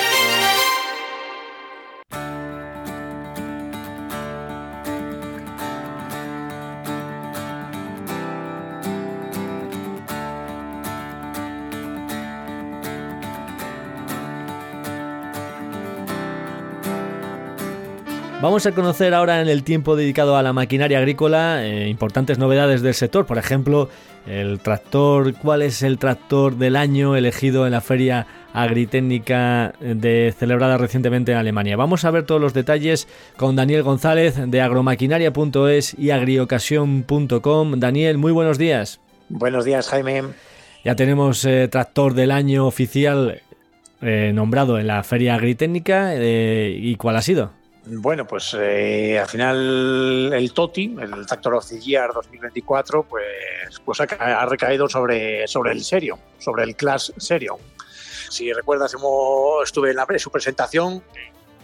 Vamos 18.41 18.65
a 18.65 18.71
conocer 18.71 19.13
ahora 19.13 19.41
en 19.41 19.49
el 19.49 19.63
tiempo 19.63 19.97
dedicado 19.97 20.37
a 20.37 20.43
la 20.43 20.53
maquinaria 20.53 20.99
agrícola 20.99 21.65
eh, 21.65 21.89
importantes 21.89 22.37
novedades 22.37 22.81
del 22.81 22.93
sector. 22.93 23.25
Por 23.25 23.37
ejemplo, 23.37 23.89
el 24.27 24.61
tractor, 24.61 25.33
cuál 25.33 25.61
es 25.61 25.83
el 25.83 25.97
tractor 25.97 26.55
del 26.55 26.77
año 26.77 27.17
elegido 27.17 27.65
en 27.65 27.73
la 27.73 27.81
feria 27.81 28.27
agritécnica 28.53 29.73
de, 29.81 30.33
celebrada 30.37 30.77
recientemente 30.77 31.33
en 31.33 31.37
Alemania. 31.37 31.75
Vamos 31.75 32.05
a 32.05 32.11
ver 32.11 32.25
todos 32.25 32.39
los 32.39 32.53
detalles 32.53 33.09
con 33.35 33.57
Daniel 33.57 33.83
González 33.83 34.35
de 34.37 34.61
agromaquinaria.es 34.61 35.99
y 35.99 36.11
agriocasión.com. 36.11 37.79
Daniel, 37.79 38.17
muy 38.17 38.31
buenos 38.31 38.57
días. 38.57 39.01
Buenos 39.27 39.65
días, 39.65 39.89
Jaime. 39.89 40.23
Ya 40.85 40.95
tenemos 40.95 41.43
eh, 41.43 41.67
tractor 41.67 42.13
del 42.13 42.31
año 42.31 42.65
oficial 42.65 43.41
eh, 44.01 44.31
nombrado 44.33 44.79
en 44.79 44.87
la 44.87 45.03
feria 45.03 45.35
agritécnica. 45.35 46.15
Eh, 46.15 46.77
¿Y 46.81 46.95
cuál 46.95 47.17
ha 47.17 47.21
sido? 47.21 47.58
Bueno, 47.91 48.27
pues 48.27 48.55
eh, 48.59 49.17
al 49.17 49.27
final 49.27 50.31
el 50.31 50.53
TOTI, 50.53 50.97
el 51.01 51.25
Tractor 51.25 51.55
of 51.55 51.67
the 51.67 51.79
Year 51.79 52.11
2024, 52.13 53.03
pues, 53.03 53.25
pues 53.83 53.99
ha, 54.01 54.03
ha, 54.03 54.45
recaído 54.45 54.87
sobre, 54.87 55.47
sobre 55.47 55.71
el 55.71 55.83
Serio, 55.83 56.19
sobre 56.37 56.63
el 56.65 56.75
Class 56.75 57.11
Serio. 57.17 57.57
Si 58.29 58.53
recuerdas, 58.53 58.95
estuve 59.63 59.89
en, 59.89 59.95
la, 59.95 60.05
en 60.07 60.19
su 60.19 60.29
presentación 60.29 61.03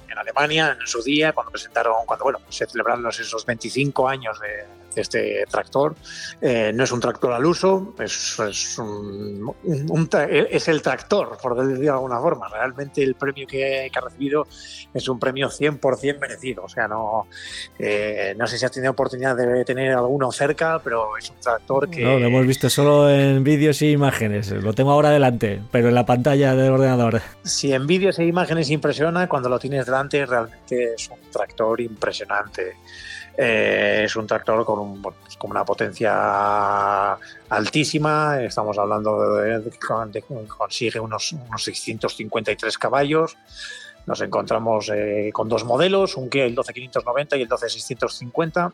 en 0.10 0.18
Alemania 0.18 0.78
en 0.80 0.88
su 0.88 1.04
día, 1.04 1.34
cuando 1.34 1.52
presentaron, 1.52 2.06
cuando 2.06 2.24
bueno, 2.24 2.40
se 2.50 2.66
celebraron 2.66 3.08
esos 3.08 3.46
25 3.46 4.08
años 4.08 4.40
de 4.40 4.66
este 5.02 5.46
tractor. 5.50 5.96
Eh, 6.42 6.72
no 6.74 6.84
es 6.84 6.92
un 6.92 7.00
tractor 7.00 7.34
al 7.34 7.46
uso, 7.46 7.94
es, 8.00 8.40
es, 8.40 8.78
un, 8.78 9.54
un, 9.64 10.10
es, 10.30 10.68
el 10.68 10.82
tractor, 10.82 11.38
por 11.42 11.56
decirlo 11.56 11.80
de 11.80 11.90
alguna 11.90 12.20
forma. 12.20 12.48
Realmente 12.50 13.04
el 13.04 13.16
premio 13.16 13.48
que, 13.48 13.90
que 13.92 14.00
ha 14.00 14.02
recibido 14.02 14.48
es 14.94 15.08
un 15.08 15.20
premio 15.20 15.50
100% 15.50 16.20
merecido. 16.20 16.64
O 16.64 16.70
sea, 16.70 16.88
no, 16.88 17.28
eh, 17.80 18.34
no 18.38 18.48
sé 18.48 18.58
si 18.58 18.66
has 18.66 18.72
tenido 18.72 18.92
oportunidad 18.92 19.36
de 19.36 19.66
tener 19.66 19.94
alguno 19.94 20.32
cerca, 20.32 20.80
pero 20.84 21.18
es 21.18 21.30
un 21.30 21.40
tractor 21.40 21.90
que... 21.90 22.04
No, 22.04 22.20
lo 22.20 22.28
hemos 22.28 22.46
visto 22.48 22.70
solo 22.70 23.10
en 23.10 23.44
vídeos 23.44 23.82
y 23.82 23.92
imágenes. 23.92 24.52
Lo 24.52 24.74
tengo 24.74 24.92
ahora 24.92 25.10
delante, 25.10 25.62
pero 25.72 25.90
en 25.90 25.96
la 25.96 26.06
pantalla 26.06 26.56
del 26.56 26.72
ordenador. 26.72 27.22
Si 27.44 27.74
en 27.74 27.88
vídeos 27.88 28.20
e 28.20 28.26
imágenes 28.26 28.70
impresiona, 28.70 29.28
cuando 29.28 29.50
lo 29.50 29.60
tienes 29.60 29.86
delante 29.86 30.26
realmente 30.26 30.94
es 30.94 31.10
un 31.10 31.20
tractor 31.32 31.82
impresionante. 31.82 32.78
Eh, 33.38 34.04
es 34.06 34.16
un 34.16 34.28
tractor 34.28 34.64
con, 34.64 34.80
un, 34.80 35.02
con, 35.02 35.52
una 35.52 35.66
potencia 35.66 37.14
altísima, 37.50 38.42
estamos 38.42 38.78
hablando 38.78 39.36
de, 39.36 39.60
de 39.60 39.72
consigue 40.48 41.00
unos, 41.00 41.34
unos, 41.34 41.64
653 41.64 42.78
caballos. 42.78 43.38
Nos 44.06 44.22
encontramos 44.22 44.90
eh, 44.94 45.32
con 45.34 45.50
dos 45.50 45.66
modelos, 45.66 46.16
un 46.16 46.30
Kia 46.30 46.46
el 46.46 46.56
12590 46.56 47.38
y 47.38 47.42
el 47.42 47.48
12650. 47.48 48.74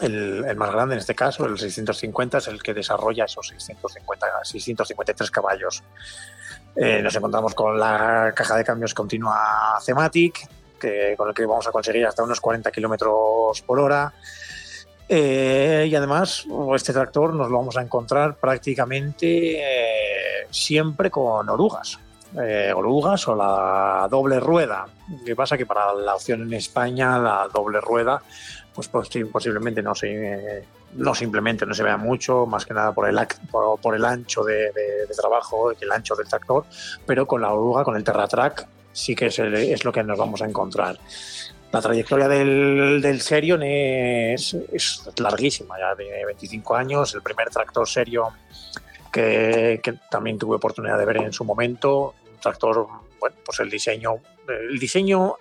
El, 0.00 0.44
el, 0.44 0.56
más 0.56 0.70
grande 0.70 0.94
en 0.94 1.00
este 1.00 1.14
caso, 1.14 1.46
el 1.46 1.58
650, 1.58 2.38
es 2.38 2.48
el 2.48 2.62
que 2.62 2.74
desarrolla 2.74 3.24
esos 3.24 3.48
650, 3.48 4.26
653 4.44 5.30
caballos. 5.30 5.82
Eh, 6.76 7.02
nos 7.02 7.14
encontramos 7.16 7.54
con 7.54 7.78
la 7.78 8.32
caja 8.36 8.56
de 8.56 8.64
cambios 8.64 8.94
continua 8.94 9.78
Thematic, 9.84 10.46
que, 10.78 11.14
con 11.16 11.28
el 11.28 11.34
que 11.34 11.44
vamos 11.46 11.66
a 11.66 11.72
conseguir 11.72 12.06
hasta 12.06 12.22
unos 12.22 12.40
40 12.40 12.70
kilómetros 12.70 13.62
por 13.62 13.78
hora. 13.80 14.12
Eh, 15.08 15.86
y 15.90 15.94
además, 15.94 16.44
este 16.74 16.92
tractor 16.92 17.34
nos 17.34 17.50
lo 17.50 17.58
vamos 17.58 17.76
a 17.76 17.82
encontrar 17.82 18.36
prácticamente 18.36 19.58
eh, 19.58 20.46
siempre 20.50 21.10
con 21.10 21.48
orugas. 21.48 21.98
Eh, 22.38 22.72
orugas 22.76 23.26
o 23.28 23.34
la 23.34 24.06
doble 24.10 24.38
rueda. 24.38 24.86
Que 25.24 25.34
pasa 25.34 25.56
que 25.56 25.64
para 25.64 25.94
la 25.94 26.14
opción 26.14 26.42
en 26.42 26.52
España, 26.52 27.18
la 27.18 27.48
doble 27.52 27.80
rueda, 27.80 28.22
pues 28.74 28.88
posiblemente 28.88 29.82
no 29.82 29.94
se, 29.94 30.64
no 30.94 31.14
simplemente 31.14 31.64
no 31.64 31.72
se 31.72 31.82
vea 31.82 31.96
mucho, 31.96 32.44
más 32.44 32.66
que 32.66 32.74
nada 32.74 32.92
por 32.92 33.08
el, 33.08 33.18
por, 33.50 33.94
el 33.94 34.04
ancho 34.04 34.44
de, 34.44 34.70
de 34.72 35.14
trabajo, 35.16 35.72
el 35.72 35.90
ancho 35.90 36.14
del 36.14 36.28
tractor, 36.28 36.66
pero 37.06 37.26
con 37.26 37.40
la 37.40 37.50
oruga, 37.50 37.82
con 37.82 37.96
el 37.96 38.04
TerraTrack, 38.04 38.68
sí 38.98 39.14
que 39.14 39.26
es, 39.26 39.38
el, 39.38 39.54
es, 39.54 39.84
lo 39.84 39.92
que 39.92 40.02
nos 40.02 40.18
vamos 40.18 40.42
a 40.42 40.46
encontrar. 40.46 40.98
La 41.72 41.80
trayectoria 41.80 42.28
del, 42.28 43.00
del 43.02 43.20
Serion 43.20 43.62
es, 43.62 44.54
es, 44.72 45.02
larguísima, 45.18 45.78
ya 45.78 45.94
de 45.94 46.24
25 46.24 46.74
años, 46.74 47.14
el 47.14 47.22
primer 47.22 47.50
tractor 47.50 47.86
serio 47.86 48.32
que, 49.12 49.80
que, 49.82 49.94
también 50.10 50.38
tuve 50.38 50.56
oportunidad 50.56 50.98
de 50.98 51.04
ver 51.04 51.18
en 51.18 51.32
su 51.32 51.44
momento, 51.44 52.14
un 52.30 52.40
tractor, 52.40 52.86
bueno, 53.20 53.36
pues 53.44 53.60
el 53.60 53.68
diseño, 53.68 54.16
el 54.48 54.78
diseño 54.78 55.36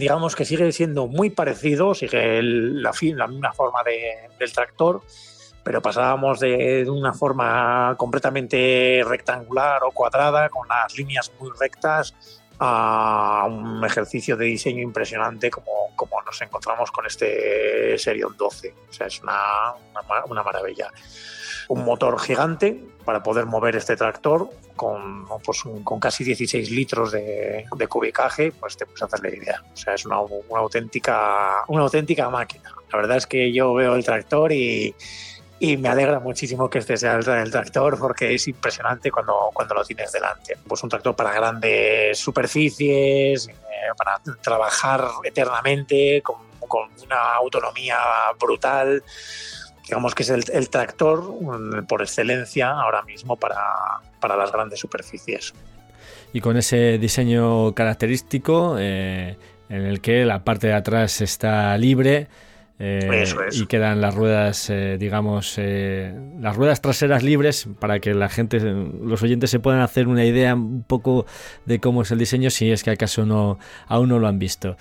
digamos 0.00 0.34
que 0.34 0.46
sigue 0.46 0.72
siendo 0.72 1.06
muy 1.06 1.28
parecido, 1.28 1.94
sigue 1.94 2.38
el, 2.38 2.82
la, 2.82 2.90
la, 3.02 3.26
misma 3.26 3.52
forma 3.52 3.82
de, 3.84 4.30
del 4.38 4.50
tractor, 4.50 5.02
pero 5.62 5.82
pasábamos 5.82 6.40
de, 6.40 6.84
de, 6.84 6.90
una 6.90 7.12
forma 7.12 7.94
completamente 7.98 9.02
rectangular 9.06 9.82
o 9.84 9.92
cuadrada, 9.92 10.48
con 10.48 10.66
las 10.66 10.96
líneas 10.96 11.30
muy 11.38 11.50
rectas, 11.60 12.39
a 12.62 13.46
un 13.48 13.82
ejercicio 13.84 14.36
de 14.36 14.44
diseño 14.44 14.82
impresionante 14.82 15.50
como, 15.50 15.96
como 15.96 16.20
nos 16.22 16.40
encontramos 16.42 16.90
con 16.90 17.06
este 17.06 17.96
Serion 17.98 18.36
12. 18.36 18.74
O 18.88 18.92
sea, 18.92 19.06
es 19.06 19.22
una, 19.22 19.72
una, 19.92 20.24
una, 20.26 20.42
maravilla. 20.42 20.92
Un 21.68 21.84
motor 21.84 22.20
gigante 22.20 22.78
para 23.06 23.22
poder 23.22 23.46
mover 23.46 23.76
este 23.76 23.96
tractor 23.96 24.50
con, 24.76 25.26
pues, 25.42 25.64
un, 25.64 25.82
con 25.82 25.98
casi 25.98 26.22
16 26.22 26.70
litros 26.70 27.12
de, 27.12 27.64
de, 27.74 27.86
cubicaje, 27.88 28.52
pues 28.52 28.76
te 28.76 28.84
puedes 28.84 29.02
hacer 29.02 29.20
la 29.20 29.34
idea. 29.34 29.64
O 29.72 29.76
sea, 29.76 29.94
es 29.94 30.04
una, 30.04 30.20
una, 30.20 30.60
auténtica, 30.60 31.62
una 31.68 31.84
auténtica 31.84 32.28
máquina. 32.28 32.74
La 32.92 32.98
verdad 32.98 33.16
es 33.16 33.26
que 33.26 33.52
yo 33.52 33.72
veo 33.72 33.94
el 33.94 34.04
tractor 34.04 34.52
y, 34.52 34.94
y 35.62 35.76
me 35.76 35.90
alegra 35.90 36.18
muchísimo 36.20 36.70
que 36.70 36.78
este 36.78 36.96
sea 36.96 37.16
el, 37.16 37.50
tractor 37.50 37.98
porque 37.98 38.34
es 38.34 38.48
impresionante 38.48 39.10
cuando, 39.10 39.50
cuando 39.52 39.74
lo 39.74 39.84
tienes 39.84 40.10
delante. 40.10 40.56
Pues 40.66 40.82
un 40.82 40.88
tractor 40.88 41.14
para 41.14 41.34
grandes 41.34 42.18
superficies, 42.18 43.46
eh, 43.46 43.52
para 43.94 44.18
trabajar 44.40 45.06
eternamente, 45.22 46.22
con, 46.22 46.36
con, 46.66 46.88
una 47.04 47.34
autonomía 47.34 47.98
brutal. 48.40 49.04
Digamos 49.84 50.14
que 50.14 50.22
es 50.22 50.30
el, 50.30 50.70
tractor 50.70 51.30
mm, 51.30 51.86
por 51.86 52.00
excelencia 52.00 52.70
ahora 52.70 53.02
mismo 53.02 53.36
para, 53.36 53.60
para, 54.18 54.36
las 54.36 54.50
grandes 54.50 54.80
superficies. 54.80 55.52
Y 56.32 56.40
con 56.40 56.56
ese 56.56 56.96
diseño 56.96 57.74
característico 57.74 58.76
eh, 58.78 59.36
en 59.68 59.82
el 59.82 60.00
que 60.00 60.24
la 60.24 60.42
parte 60.42 60.68
de 60.68 60.74
atrás 60.74 61.20
está 61.20 61.76
libre, 61.76 62.28
eh, 62.82 63.26
y 63.52 63.66
quedan 63.66 64.00
las 64.00 64.14
ruedas, 64.14 64.70
eh, 64.70 64.96
digamos, 64.98 65.56
eh, 65.58 66.14
las 66.40 66.56
ruedas 66.56 66.80
traseras 66.80 67.22
libres 67.22 67.68
para 67.78 68.00
que 68.00 68.14
la 68.14 68.30
gente, 68.30 68.58
los 68.58 69.22
oyentes 69.22 69.50
se 69.50 69.60
puedan 69.60 69.82
hacer 69.82 70.08
una 70.08 70.24
idea 70.24 70.54
un 70.54 70.82
poco 70.82 71.26
de 71.66 71.78
cómo 71.78 72.00
es 72.00 72.10
el 72.10 72.18
diseño 72.18 72.48
si 72.48 72.72
es 72.72 72.82
que 72.82 72.90
acaso 72.90 73.26
no, 73.26 73.58
aún 73.86 74.08
no 74.08 74.18
lo 74.18 74.28
han 74.28 74.38
visto. 74.38 74.78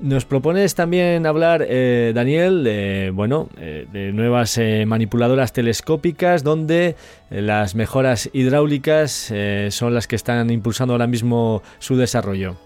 Nos 0.00 0.24
propones 0.24 0.74
también 0.74 1.26
hablar, 1.26 1.58
Daniel, 1.58 2.64
de, 2.64 3.12
bueno, 3.12 3.50
de 3.54 4.12
nuevas 4.14 4.58
manipuladoras 4.86 5.52
telescópicas 5.52 6.42
donde 6.42 6.96
las 7.28 7.74
mejoras 7.74 8.30
hidráulicas 8.32 9.30
son 9.68 9.92
las 9.92 10.06
que 10.06 10.16
están 10.16 10.48
impulsando 10.48 10.94
ahora 10.94 11.06
mismo 11.06 11.62
su 11.80 11.96
desarrollo. 11.96 12.56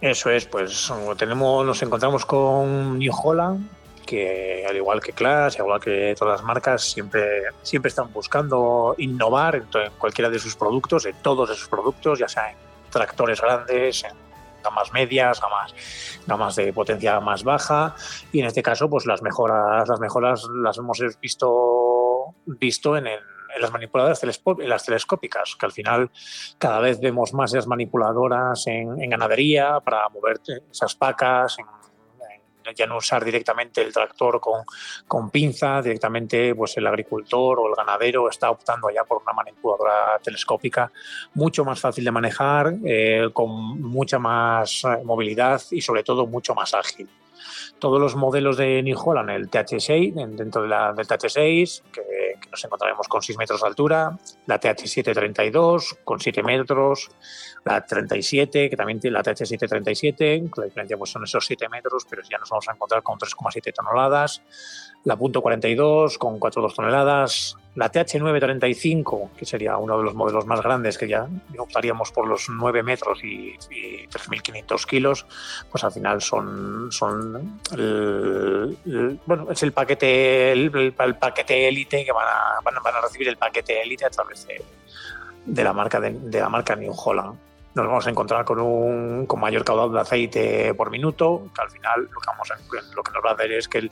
Eso 0.00 0.30
es, 0.30 0.46
pues 0.46 0.92
tenemos, 1.18 1.66
nos 1.66 1.82
encontramos 1.82 2.24
con 2.24 3.00
New 3.00 3.12
Holland, 3.12 3.66
que 4.04 4.64
al 4.68 4.76
igual 4.76 5.00
que 5.00 5.12
Clash, 5.12 5.56
al 5.56 5.66
igual 5.66 5.80
que 5.80 6.14
todas 6.18 6.40
las 6.40 6.46
marcas, 6.46 6.82
siempre, 6.82 7.42
siempre 7.62 7.88
están 7.88 8.12
buscando 8.12 8.94
innovar 8.98 9.56
en, 9.56 9.66
cualquiera 9.98 10.30
de 10.30 10.38
sus 10.38 10.56
productos, 10.56 11.06
en 11.06 11.16
todos 11.22 11.48
sus 11.56 11.68
productos, 11.68 12.18
ya 12.18 12.28
sea 12.28 12.50
en 12.50 12.56
tractores 12.90 13.40
grandes, 13.40 14.04
en 14.04 14.12
gamas 14.62 14.92
medias, 14.92 15.40
gamas, 15.40 15.74
gamas 16.26 16.56
de 16.56 16.72
potencia 16.72 17.20
más 17.20 17.44
baja, 17.44 17.94
y 18.32 18.40
en 18.40 18.46
este 18.46 18.62
caso, 18.62 18.88
pues 18.88 19.06
las 19.06 19.22
mejoras, 19.22 19.88
las 19.88 20.00
mejoras 20.00 20.48
las 20.54 20.78
hemos 20.78 21.02
visto, 21.20 22.34
visto 22.46 22.96
en, 22.96 23.06
las 23.60 23.70
manipuladoras 23.70 24.20
las 24.58 24.84
telescópicas, 24.84 25.54
que 25.54 25.66
al 25.66 25.70
final 25.70 26.10
cada 26.58 26.80
vez 26.80 26.98
vemos 27.00 27.32
más 27.34 27.52
esas 27.52 27.68
manipuladoras 27.68 28.66
en, 28.66 29.00
en 29.00 29.10
ganadería 29.10 29.78
para 29.78 30.08
mover 30.08 30.40
esas 30.72 30.96
pacas, 30.96 31.56
en 31.60 31.66
ya 32.74 32.86
no 32.86 32.96
usar 32.96 33.24
directamente 33.24 33.82
el 33.82 33.92
tractor 33.92 34.40
con, 34.40 34.62
con 35.06 35.30
pinza, 35.30 35.82
directamente 35.82 36.54
pues 36.54 36.76
el 36.76 36.86
agricultor 36.86 37.60
o 37.60 37.68
el 37.68 37.74
ganadero 37.74 38.28
está 38.28 38.50
optando 38.50 38.90
ya 38.90 39.04
por 39.04 39.22
una 39.22 39.32
manipuladora 39.32 40.18
telescópica 40.22 40.90
mucho 41.34 41.64
más 41.64 41.80
fácil 41.80 42.04
de 42.04 42.10
manejar, 42.10 42.74
eh, 42.84 43.28
con 43.32 43.50
mucha 43.80 44.18
más 44.18 44.84
eh, 44.84 45.02
movilidad 45.04 45.60
y 45.70 45.80
sobre 45.80 46.02
todo 46.02 46.26
mucho 46.26 46.54
más 46.54 46.74
ágil. 46.74 47.08
Todos 47.78 48.00
los 48.00 48.16
modelos 48.16 48.56
de 48.56 48.82
New 48.82 48.96
Holland, 48.98 49.30
el 49.30 49.50
TH6, 49.50 50.14
dentro 50.36 50.62
de 50.62 50.68
la, 50.68 50.92
del 50.92 51.06
TH6, 51.06 51.82
que, 51.92 52.02
que, 52.40 52.50
nos 52.50 52.64
encontraremos 52.64 53.08
con 53.08 53.22
6 53.22 53.38
metros 53.38 53.60
de 53.60 53.66
altura, 53.66 54.18
la 54.46 54.60
TH732 54.60 55.98
con 56.04 56.20
7 56.20 56.42
metros, 56.42 57.10
la 57.64 57.84
37, 57.84 58.70
que 58.70 58.76
también 58.76 59.00
tiene 59.00 59.16
la 59.16 59.22
TH737, 59.22 60.50
la 60.56 60.64
diferencia 60.64 60.96
pues 60.96 61.10
son 61.10 61.24
esos 61.24 61.44
7 61.46 61.68
metros, 61.68 62.06
pero 62.08 62.22
ya 62.28 62.38
nos 62.38 62.50
vamos 62.50 62.68
a 62.68 62.72
encontrar 62.72 63.02
con 63.02 63.18
3,7 63.18 63.72
toneladas, 63.72 64.42
la 65.04 65.16
punto 65.16 65.42
.42 65.42 66.18
con 66.18 66.38
4,2 66.38 66.74
toneladas, 66.74 67.56
la 67.74 67.90
TH935, 67.90 69.32
que 69.32 69.44
sería 69.44 69.76
uno 69.76 69.98
de 69.98 70.04
los 70.04 70.14
modelos 70.14 70.46
más 70.46 70.62
grandes, 70.62 70.96
que 70.96 71.08
ya 71.08 71.26
optaríamos 71.58 72.12
por 72.12 72.26
los 72.26 72.48
9 72.48 72.82
metros 72.82 73.22
y, 73.24 73.56
3.500 74.08 74.86
kilos, 74.86 75.26
pues 75.70 75.82
al 75.82 75.92
final 75.92 76.22
son, 76.22 76.92
son 76.92 77.60
bueno, 79.26 79.50
es 79.50 79.62
el 79.62 79.72
paquete 79.72 80.52
el, 80.52 80.94
paquete 81.18 81.68
élite 81.68 82.04
que 82.04 82.12
van 82.12 82.26
a, 82.26 82.60
van, 82.62 82.94
a 82.94 83.00
recibir 83.00 83.28
el 83.28 83.36
paquete 83.36 83.82
élite 83.82 84.04
a 84.04 84.10
través 84.10 84.46
de, 84.46 84.62
de 85.46 85.64
la 85.64 85.72
marca 85.72 85.98
de 86.00 86.40
la 86.40 86.48
marca 86.48 86.76
New 86.76 86.92
Holland 86.94 87.36
nos 87.74 87.86
vamos 87.86 88.06
a 88.06 88.10
encontrar 88.10 88.44
con 88.44 88.60
un 88.60 89.26
con 89.26 89.40
mayor 89.40 89.64
caudal 89.64 89.92
de 89.92 90.00
aceite 90.00 90.74
por 90.74 90.90
minuto, 90.90 91.48
que 91.54 91.62
al 91.62 91.70
final 91.70 92.02
lo 92.02 92.20
que, 92.20 92.26
vamos 92.26 92.48
lo 92.94 93.02
que 93.02 93.12
nos 93.12 93.24
va 93.24 93.30
a 93.30 93.34
hacer 93.34 93.52
es 93.52 93.68
que 93.68 93.78
el, 93.78 93.90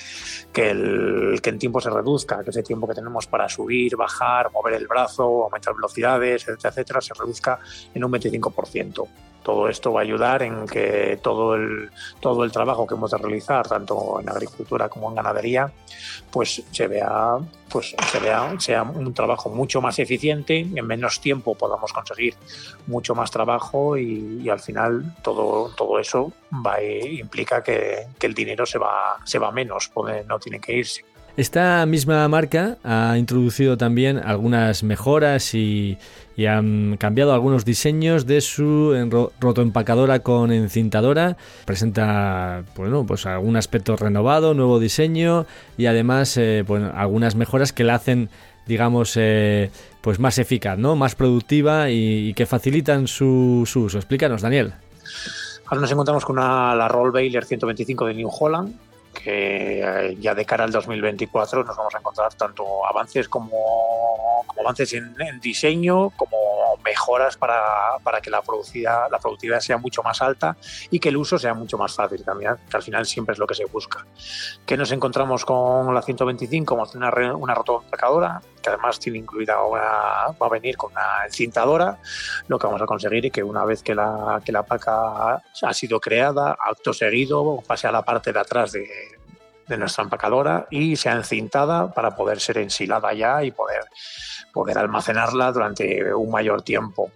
que 0.53 0.71
el 0.71 1.40
que 1.42 1.51
en 1.51 1.59
tiempo 1.59 1.81
se 1.81 1.90
reduzca, 1.90 2.42
que 2.45 2.51
ese 2.51 2.62
tiempo 2.62 2.87
que 2.87 2.95
tenemos 2.95 3.27
para 3.27 3.49
subir, 3.49 3.97
bajar, 3.97 4.53
mover 4.53 4.75
el 4.75 4.87
brazo, 4.87 5.45
aumentar 5.45 5.75
velocidades, 5.75 6.42
etcétera, 6.42 6.71
etcétera, 6.71 7.01
se 7.01 7.14
reduzca 7.14 7.59
en 7.92 8.05
un 8.05 8.12
25%. 8.12 9.09
Todo 9.43 9.69
esto 9.69 9.93
va 9.93 10.01
a 10.01 10.03
ayudar 10.05 10.43
en 10.43 10.67
que 10.67 11.19
todo 11.23 11.55
el, 11.55 11.91
todo 12.21 12.45
el 12.45 12.53
trabajo 12.53 12.87
que 12.87 12.95
hemos 12.95 13.11
de 13.11 13.19
realizar, 13.19 13.67
tanto 13.67 14.21
en 14.21 14.29
agricultura 14.29 14.89
como 14.89 15.09
en 15.09 15.17
ganadería, 15.17 15.73
pues 16.31 16.63
se 16.71 16.87
vea, 16.87 17.39
pues 17.69 17.95
se 18.11 18.19
vea, 18.21 18.55
sea 18.59 18.83
un 18.83 19.13
trabajo 19.13 19.51
mucho 19.51 19.81
más 19.81 19.99
eficiente, 19.99 20.61
en 20.61 20.87
menos 20.87 21.21
tiempo 21.21 21.55
podamos 21.55 21.93
conseguir 21.93 22.35
mucho 22.87 23.15
más 23.15 23.31
trabajo 23.31 23.97
y, 23.97 24.49
al 24.49 24.61
final 24.61 25.15
todo, 25.23 25.71
todo 25.77 25.99
eso 25.99 26.33
va, 26.65 26.83
implica 26.83 27.63
que, 27.63 28.07
que, 28.19 28.27
el 28.27 28.35
dinero 28.35 28.67
se 28.67 28.79
va, 28.79 29.19
se 29.25 29.39
va 29.39 29.51
menos, 29.51 29.91
no 30.27 30.39
tiene 30.39 30.61
que 30.61 30.77
irse. 30.77 31.05
Esta 31.35 31.87
misma 31.87 32.29
marca 32.29 32.77
ha 32.85 33.17
introducido 33.17 33.79
también 33.79 34.19
algunas 34.19 34.83
mejoras 34.83 35.55
y, 35.55 35.97
han 36.47 36.97
cambiado 36.99 37.33
algunos 37.33 37.64
diseños 37.64 38.27
de 38.27 38.40
su 38.40 38.95
rotoempacadora 39.40 40.21
con 40.21 40.53
encintadora. 40.53 41.37
Presenta 41.64 42.64
bueno, 42.77 43.05
pues 43.07 43.27
algún 43.27 43.57
aspecto 43.57 43.97
renovado, 43.97 44.55
nuevo 44.55 44.81
diseño 44.81 45.47
y 45.77 45.87
además 45.87 46.37
eh, 46.37 46.64
algunas 46.95 47.35
mejoras 47.35 47.73
que 47.73 47.85
la 47.85 47.97
hacen 47.97 48.31
digamos 48.66 49.14
eh, 49.16 49.71
pues 50.01 50.18
más 50.18 50.38
eficaz, 50.38 50.79
¿no? 50.79 50.97
más 50.97 51.14
productiva 51.14 51.90
y, 51.90 52.33
que 52.35 52.47
facilitan 52.47 53.09
su, 53.09 53.64
su, 53.66 53.83
uso. 53.83 53.99
Explícanos, 53.99 54.42
Daniel. 54.42 54.73
Ahora 55.66 55.81
nos 55.81 55.90
encontramos 55.90 56.25
con 56.25 56.37
la 56.37 56.88
Roll 56.88 57.12
Baylor 57.12 57.45
125 57.45 58.07
de 58.07 58.14
New 58.14 58.31
Holland, 58.31 58.75
que 59.12 59.81
eh, 59.81 60.16
ya 60.18 60.35
de 60.35 60.44
cara 60.44 60.64
al 60.64 60.72
2024 60.72 61.64
nos 61.64 61.77
vamos 61.77 61.94
a 61.94 61.98
encontrar 61.98 62.35
tanto 62.35 62.87
avances 62.87 63.29
como, 63.29 63.53
avances 64.59 64.92
en, 64.94 65.14
diseño 65.40 66.11
como 66.11 66.37
mejoras 66.85 67.37
para, 67.37 67.99
para, 68.03 68.21
que 68.21 68.31
la, 68.31 68.43
producida, 68.43 69.09
la 69.11 69.19
productividad 69.19 69.61
sea 69.61 69.77
mucho 69.77 70.03
más 70.03 70.21
alta 70.23 70.57
y 70.91 70.99
que 70.99 71.09
el 71.09 71.17
uso 71.17 71.39
sea 71.39 71.55
mucho 71.55 71.79
más 71.79 71.95
fácil 71.95 72.25
también, 72.25 72.57
que 72.69 72.77
al 72.77 72.83
final 72.83 73.07
siempre 73.07 73.33
es 73.33 73.39
lo 73.39 73.47
que 73.47 73.55
se 73.55 73.65
busca. 73.65 74.05
¿Qué 74.67 74.77
nos 74.77 74.93
encontramos 74.93 75.45
con 75.45 75.95
la 75.95 76.03
125? 76.03 76.75
Vamos 76.75 76.91
a 76.91 76.93
tener 76.93 77.35
una, 77.35 77.55
una 77.55 78.41
que 78.63 78.69
además 78.69 78.99
tiene 78.99 79.19
incluida 79.19 79.57
va 79.57 80.35
a 80.39 80.49
venir 80.49 80.77
con 80.77 80.93
una 80.93 81.25
encintadora, 81.27 81.99
lo 82.49 82.59
que 82.59 82.67
vamos 82.67 82.83
a 82.83 82.87
conseguir 82.87 83.27
es 83.27 83.33
que 83.33 83.43
una 83.43 83.65
vez 83.65 83.83
que 83.83 83.95
la, 83.95 84.41
que 84.45 84.53
la 84.53 84.63
paca 84.63 85.43
ha 85.63 85.75
sido 85.75 86.01
creada, 86.01 86.57
acto 86.59 86.93
seguido 86.93 87.63
pase 87.67 87.87
a 87.87 87.93
la 87.93 88.03
parte 88.03 88.33
de 88.33 88.41
atrás 88.41 88.73
de, 88.73 88.87
de 89.69 89.79
nuestra 89.79 90.05
empacadora 90.05 90.67
y 90.71 90.97
sea 90.97 91.13
encintada 91.13 91.93
para 91.93 92.15
poder 92.15 92.41
ser 92.41 92.59
ensilada 92.59 93.13
ya 93.13 93.43
y 93.43 93.51
poder, 93.51 93.85
poder 94.53 94.79
almacenarla 94.79 95.53
durante 95.53 96.12
un 96.15 96.31
mayor 96.31 96.62
tiempo. 96.62 97.11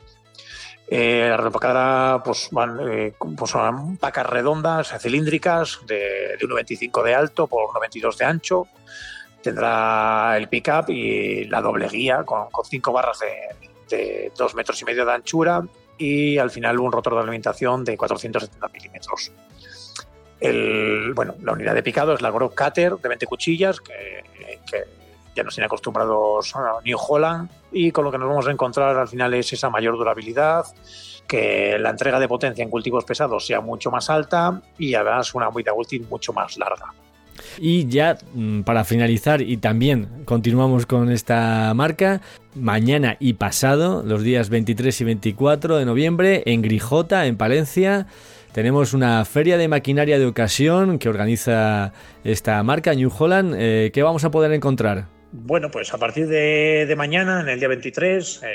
Eh, 0.89 1.35
la 1.37 1.47
empacadora 1.47 2.23
pues, 2.25 2.49
van, 2.53 2.79
eh, 2.89 3.15
pues 3.37 3.51
son 3.51 3.97
pacas 3.97 4.27
redondas, 4.27 4.95
cilíndricas, 5.01 5.81
de, 5.87 6.37
de 6.39 6.47
1,25 6.47 7.03
de 7.03 7.15
alto 7.15 7.49
por 7.49 7.69
1,22 7.71 8.17
de 8.17 8.25
ancho, 8.25 8.69
tendrá 9.43 10.37
el 10.37 10.49
pickup 10.49 10.91
y 10.91 11.45
la 11.45 11.61
doble 11.61 11.89
guía 11.89 12.23
con, 12.25 12.49
cinco 12.65 12.93
barras 12.93 13.21
de, 13.89 14.33
dos 14.37 14.55
metros 14.55 14.81
y 14.83 14.85
medio 14.85 15.05
de 15.05 15.13
anchura 15.13 15.63
y 15.99 16.39
al 16.39 16.51
final 16.51 16.79
un 16.81 16.91
rotor 16.91 17.15
de 17.15 17.21
alimentación 17.21 17.85
de 17.85 17.97
470 17.97 18.69
milímetros. 18.69 19.33
bueno, 21.15 21.35
la 21.43 21.53
unidad 21.53 21.75
de 21.75 21.83
picado 21.83 22.15
es 22.15 22.23
la 22.23 22.31
Grove 22.31 22.55
Cutter 22.57 22.97
de 22.97 23.09
20 23.09 23.27
cuchillas 23.27 23.81
que, 23.81 24.25
ya 25.37 25.43
nos 25.43 25.55
tiene 25.55 25.67
acostumbrados 25.67 26.57
a 26.57 26.81
New 26.83 26.99
Holland 26.99 27.51
y 27.71 27.91
con 27.91 28.05
lo 28.05 28.11
que 28.11 28.19
nos 28.19 28.29
vamos 28.29 28.49
a 28.49 28.51
encontrar 28.51 28.97
al 28.97 29.07
final 29.07 29.35
es 29.35 29.53
esa 29.53 29.69
mayor 29.69 29.97
durabilidad, 29.97 30.65
que 31.29 31.79
la 31.79 31.91
entrega 31.91 32.19
de 32.19 32.27
potencia 32.27 32.65
en 32.65 32.71
cultivos 32.71 33.05
pesados 33.05 33.47
sea 33.47 33.61
mucho 33.61 33.91
más 33.91 34.09
alta 34.09 34.63
y 34.79 34.95
además 34.95 35.35
una 35.35 35.51
vida 35.51 35.75
útil 35.75 36.07
mucho 36.09 36.33
más 36.33 36.57
larga. 36.57 36.87
Y 37.59 37.87
ya 37.87 38.17
mm, 38.33 38.63
para 38.63 38.85
finalizar, 38.85 39.43
y 39.43 39.59
también 39.59 40.25
continuamos 40.25 40.87
con 40.87 41.11
esta 41.11 41.73
marca, 41.75 42.23
mañana 42.55 43.19
y 43.21 43.35
pasado, 43.35 44.03
los 44.03 44.23
días 44.23 44.49
23 44.49 45.01
y 45.03 45.05
24 45.05 45.77
de 45.77 45.85
noviembre, 45.85 46.43
en 46.47 46.63
Grijota, 46.63 47.27
en 47.27 47.37
Palencia, 47.37 48.07
tenemos 48.53 48.95
una 48.95 49.23
feria 49.27 49.59
de 49.59 49.69
maquinaria 49.69 50.19
de 50.19 50.25
ocasión 50.25 50.99
que 50.99 51.11
organiza 51.11 51.93
esta 52.25 52.63
marca, 52.63 52.95
New 52.95 53.13
Holland. 53.15 53.55
Eh, 53.59 53.91
¿Qué 53.93 54.03
vamos 54.03 54.25
a 54.25 54.31
poder 54.31 54.51
encontrar? 54.53 55.16
Bueno, 55.45 55.71
pues 55.71 55.93
a 55.93 55.99
partir 55.99 56.27
de, 56.29 56.95
mañana, 56.97 57.41
en 57.41 57.49
el 57.49 57.59
día 57.59 57.69
23, 57.69 58.43
eh, 58.43 58.49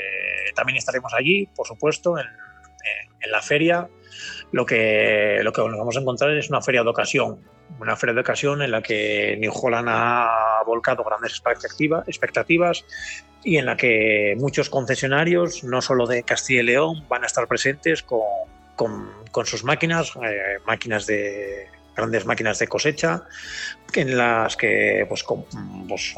también 0.56 0.78
estaremos 0.78 1.14
allí, 1.14 1.48
por 1.56 1.68
supuesto, 1.68 2.18
en, 2.18 2.26
la 3.30 3.42
feria. 3.42 3.88
Lo 4.52 4.66
que, 4.66 5.40
lo 5.44 5.54
que 5.54 5.62
nos 5.62 5.78
vamos 5.78 5.96
a 5.96 6.02
encontrar 6.02 6.32
es 6.32 6.50
una 6.50 6.62
feria 6.62 6.84
de 6.84 6.90
ocasión, 6.90 7.40
una 7.80 7.96
feria 7.96 8.16
de 8.16 8.22
ocasión 8.22 8.62
en 8.62 8.72
la 8.72 8.82
que 8.82 9.38
New 9.40 9.52
Holland 9.54 9.88
ha 9.90 10.62
volcado 10.66 11.04
grandes 11.04 11.40
expectativas 12.08 12.84
y 13.44 13.58
en 13.58 13.68
la 13.68 13.78
que 13.78 14.36
muchos 14.38 14.70
concesionarios, 14.70 15.64
no 15.64 15.82
solo 15.82 16.08
de 16.08 16.24
Castilla 16.24 16.62
y 16.62 16.66
León, 16.66 17.06
van 17.08 17.24
a 17.24 17.28
estar 17.28 17.48
presentes 17.48 18.04
con, 18.04 18.22
con, 18.76 19.46
sus 19.46 19.64
máquinas, 19.64 20.14
eh, 20.24 20.58
máquinas 20.66 21.06
de 21.06 21.68
grandes 21.96 22.26
máquinas 22.26 22.60
de 22.60 22.68
cosecha, 22.68 23.24
en 23.94 24.18
las 24.18 24.56
que 24.56 25.06
pues 25.08 25.24
con, 25.24 25.46
pues, 25.88 26.14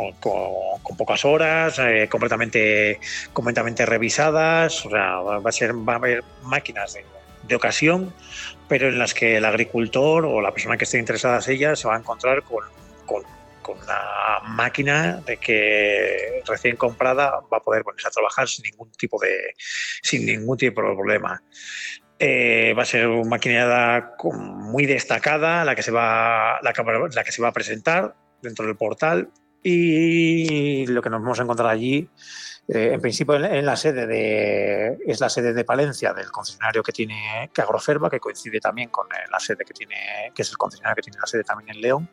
pocas 0.98 1.26
horas, 1.26 1.80
eh, 1.80 2.08
completamente, 2.10 3.00
completamente 3.32 3.86
revisadas, 3.86 4.86
o 4.86 4.90
sea, 4.90 5.18
va 5.20 5.50
a 5.50 5.52
ser, 5.52 5.74
va 5.74 5.94
a 5.94 5.96
haber 5.98 6.24
máquinas 6.44 6.94
de, 6.94 7.04
ocasión, 7.56 8.14
pero 8.68 8.88
en 8.88 8.98
las 8.98 9.14
que 9.14 9.38
el 9.38 9.46
agricultor 9.46 10.26
o 10.26 10.42
la 10.42 10.52
persona 10.52 10.78
que 10.78 10.86
esté 10.86 10.98
interesada 10.98 11.40
en 11.46 11.52
ellas 11.52 11.80
se 11.80 11.88
va 11.88 11.96
a 11.96 12.00
encontrar 12.00 12.42
con, 12.42 12.64
con, 13.06 13.22
con 13.62 13.78
una 13.78 14.40
máquina 14.48 15.22
de 15.26 15.38
que 15.38 16.42
recién 16.48 16.78
comprada 16.78 17.42
va 17.52 17.58
a 17.58 17.60
poder 17.60 17.84
ponerse 17.84 18.08
a 18.08 18.12
trabajar 18.12 18.48
sin 18.48 18.64
ningún 18.64 18.92
tipo 18.94 19.20
de 19.22 19.54
sin 20.02 20.26
ningún 20.26 20.58
tipo 20.58 20.82
de 20.82 20.96
problema. 20.96 21.44
Eh, 22.20 22.74
va 22.78 22.84
a 22.84 22.86
ser 22.86 23.08
una 23.08 23.30
maquinada 23.30 24.16
muy 24.24 24.86
destacada, 24.86 25.66
la 25.66 25.76
que, 25.76 25.84
se 25.84 25.92
va, 25.92 26.60
la, 26.62 26.74
que, 26.74 27.32
se 27.32 27.42
va 27.42 27.48
a 27.50 27.54
presentar 27.54 28.16
dentro 28.42 28.66
del 28.66 28.76
portal. 28.76 29.30
Y 29.62 30.86
lo 30.88 31.02
que 31.02 31.10
nos 31.10 31.22
vamos 31.22 31.40
a 31.40 31.44
encontrar 31.44 31.70
allí, 31.70 32.10
eh, 32.68 32.92
en 32.94 33.02
principio 33.02 33.36
en, 33.36 33.66
la 33.66 33.76
sede 33.76 34.06
de, 34.06 34.98
es 35.06 35.20
la 35.20 35.30
sede 35.30 35.54
de 35.54 35.64
Palencia 35.64 36.14
del 36.14 36.32
concesionario 36.32 36.84
que 36.84 36.92
tiene 36.92 37.50
que 37.54 37.62
Agroferba, 37.62 38.10
que 38.10 38.20
coincide 38.20 38.60
también 38.60 38.90
con 38.90 39.08
eh, 39.08 39.26
la 39.32 39.40
sede 39.40 39.64
que 39.66 39.74
tiene, 39.74 40.32
que 40.36 40.42
es 40.42 40.50
el 40.50 40.58
concesionario 40.58 40.96
que 40.96 41.02
tiene 41.04 41.20
la 41.20 41.28
sede 41.28 41.44
también 41.44 41.76
en 41.76 41.82
León 41.82 42.10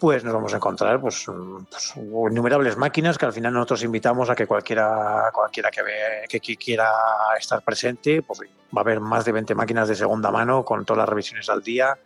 pues 0.00 0.24
nos 0.24 0.32
vamos 0.32 0.52
a 0.54 0.56
encontrar 0.56 0.98
pues, 0.98 1.26
pues, 1.70 1.94
innumerables 2.30 2.76
máquinas 2.78 3.18
que 3.18 3.26
al 3.26 3.34
final 3.34 3.52
nosotros 3.52 3.84
invitamos 3.84 4.30
a 4.30 4.34
que 4.34 4.46
cualquiera, 4.46 5.30
cualquiera 5.32 5.70
que, 5.70 5.82
ve, 5.82 5.92
que, 6.26 6.56
quiera 6.56 6.90
estar 7.38 7.62
presente, 7.62 8.22
pues 8.22 8.40
va 8.40 8.80
a 8.80 8.80
haber 8.80 8.98
más 8.98 9.26
de 9.26 9.32
20 9.32 9.54
máquinas 9.54 9.88
de 9.88 9.94
segunda 9.94 10.30
mano 10.30 10.64
con 10.64 10.86
todas 10.86 11.00
las 11.00 11.08
revisiones 11.08 11.50
al 11.50 11.62
día 11.62 11.98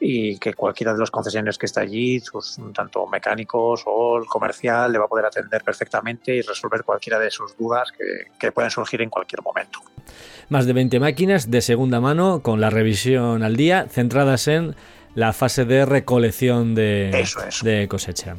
y 0.00 0.38
que 0.38 0.54
cualquiera 0.54 0.94
de 0.94 1.00
los 1.00 1.10
concesionarios 1.10 1.58
que 1.58 1.66
está 1.66 1.82
allí, 1.82 2.22
pues, 2.32 2.58
tanto 2.74 3.06
mecánicos 3.06 3.82
o 3.84 4.16
el 4.16 4.24
comercial, 4.24 4.90
le 4.90 4.98
va 4.98 5.04
a 5.04 5.08
poder 5.08 5.26
atender 5.26 5.62
perfectamente 5.62 6.34
y 6.34 6.40
resolver 6.40 6.84
cualquiera 6.84 7.18
de 7.18 7.30
sus 7.30 7.54
dudas 7.58 7.92
que, 7.92 8.30
que 8.38 8.50
puedan 8.50 8.70
surgir 8.70 9.02
en 9.02 9.10
cualquier 9.10 9.42
momento. 9.42 9.80
Más 10.48 10.64
de 10.64 10.72
20 10.72 11.00
máquinas 11.00 11.50
de 11.50 11.60
segunda 11.60 12.00
mano 12.00 12.42
con 12.42 12.62
la 12.62 12.70
revisión 12.70 13.42
al 13.42 13.56
día 13.56 13.86
centradas 13.90 14.48
en 14.48 14.74
la 15.14 15.32
fase 15.32 15.64
de 15.64 15.84
recolección 15.84 16.74
de, 16.74 17.26
de 17.62 17.88
cosecha. 17.88 18.36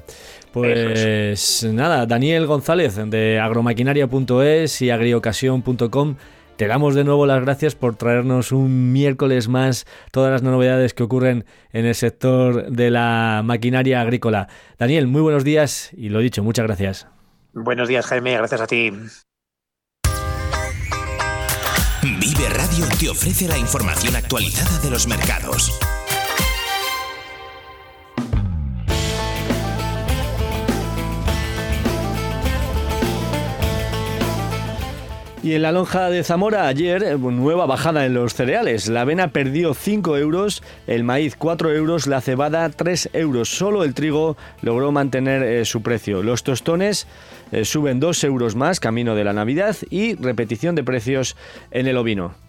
Pues 0.51 1.67
nada, 1.71 2.05
Daniel 2.05 2.45
González 2.45 2.95
de 2.95 3.39
agromaquinaria.es 3.39 4.81
y 4.81 4.89
agriocasión.com. 4.91 6.15
Te 6.57 6.67
damos 6.67 6.93
de 6.93 7.03
nuevo 7.03 7.25
las 7.25 7.41
gracias 7.41 7.73
por 7.73 7.95
traernos 7.95 8.51
un 8.51 8.93
miércoles 8.93 9.47
más 9.47 9.85
todas 10.11 10.31
las 10.31 10.43
novedades 10.43 10.93
que 10.93 11.01
ocurren 11.01 11.45
en 11.71 11.85
el 11.85 11.95
sector 11.95 12.69
de 12.69 12.91
la 12.91 13.41
maquinaria 13.43 14.01
agrícola. 14.01 14.47
Daniel, 14.77 15.07
muy 15.07 15.21
buenos 15.21 15.43
días 15.43 15.89
y 15.93 16.09
lo 16.09 16.19
dicho, 16.19 16.43
muchas 16.43 16.67
gracias. 16.67 17.07
Buenos 17.53 17.87
días, 17.87 18.05
Jaime, 18.05 18.37
gracias 18.37 18.61
a 18.61 18.67
ti. 18.67 18.91
Vive 22.03 22.49
Radio 22.49 22.85
te 22.99 23.09
ofrece 23.09 23.47
la 23.47 23.57
información 23.57 24.15
actualizada 24.15 24.79
de 24.79 24.91
los 24.91 25.07
mercados. 25.07 25.79
Y 35.43 35.55
en 35.55 35.61
la 35.61 35.73
lonja 35.73 36.09
de 36.09 36.23
Zamora 36.23 36.69
ayer, 36.69 37.03
eh, 37.03 37.17
nueva 37.17 37.65
bajada 37.65 38.05
en 38.05 38.13
los 38.13 38.33
cereales. 38.33 38.87
La 38.87 39.01
avena 39.01 39.27
perdió 39.27 39.73
5 39.73 40.15
euros, 40.15 40.63
el 40.87 41.03
maíz 41.03 41.35
4 41.35 41.73
euros, 41.73 42.07
la 42.07 42.21
cebada 42.21 42.69
3 42.69 43.09
euros. 43.11 43.49
Solo 43.49 43.83
el 43.83 43.93
trigo 43.93 44.37
logró 44.61 44.93
mantener 44.93 45.43
eh, 45.43 45.65
su 45.65 45.81
precio. 45.81 46.23
Los 46.23 46.43
tostones 46.43 47.07
eh, 47.51 47.65
suben 47.65 47.99
2 47.99 48.23
euros 48.23 48.55
más, 48.55 48.79
camino 48.79 49.15
de 49.15 49.25
la 49.25 49.33
Navidad, 49.33 49.75
y 49.89 50.15
repetición 50.15 50.75
de 50.75 50.85
precios 50.85 51.35
en 51.71 51.87
el 51.87 51.97
ovino. 51.97 52.42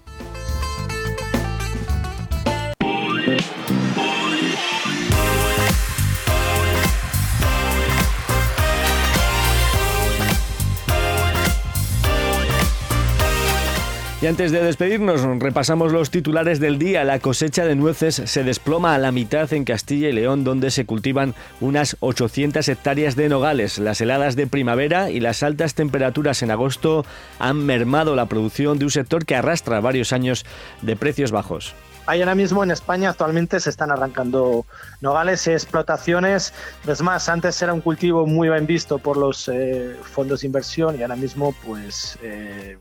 Y 14.24 14.26
antes 14.26 14.52
de 14.52 14.64
despedirnos, 14.64 15.20
repasamos 15.38 15.92
los 15.92 16.08
titulares 16.08 16.58
del 16.58 16.78
día. 16.78 17.04
La 17.04 17.18
cosecha 17.18 17.66
de 17.66 17.74
nueces 17.74 18.14
se 18.14 18.42
desploma 18.42 18.94
a 18.94 18.98
la 18.98 19.12
mitad 19.12 19.52
en 19.52 19.66
Castilla 19.66 20.08
y 20.08 20.12
León, 20.12 20.44
donde 20.44 20.70
se 20.70 20.86
cultivan 20.86 21.34
unas 21.60 21.98
800 22.00 22.66
hectáreas 22.66 23.16
de 23.16 23.28
nogales. 23.28 23.78
Las 23.78 24.00
heladas 24.00 24.34
de 24.34 24.46
primavera 24.46 25.10
y 25.10 25.20
las 25.20 25.42
altas 25.42 25.74
temperaturas 25.74 26.42
en 26.42 26.50
agosto 26.50 27.04
han 27.38 27.66
mermado 27.66 28.16
la 28.16 28.24
producción 28.24 28.78
de 28.78 28.86
un 28.86 28.90
sector 28.90 29.26
que 29.26 29.36
arrastra 29.36 29.80
varios 29.80 30.14
años 30.14 30.46
de 30.80 30.96
precios 30.96 31.30
bajos. 31.30 31.74
Hay 32.06 32.20
ahora 32.20 32.34
mismo 32.34 32.64
en 32.64 32.70
España 32.70 33.10
actualmente 33.10 33.60
se 33.60 33.68
están 33.68 33.90
arrancando 33.90 34.64
nogales 35.02 35.46
y 35.48 35.50
explotaciones. 35.50 36.54
Es 36.86 37.02
más, 37.02 37.28
antes 37.28 37.60
era 37.60 37.74
un 37.74 37.82
cultivo 37.82 38.26
muy 38.26 38.48
bien 38.48 38.66
visto 38.66 38.96
por 38.98 39.18
los 39.18 39.48
eh, 39.48 39.94
fondos 40.02 40.40
de 40.40 40.46
inversión 40.46 40.98
y 40.98 41.02
ahora 41.02 41.16
mismo 41.16 41.54
pues 41.62 42.18
eh, 42.22 42.78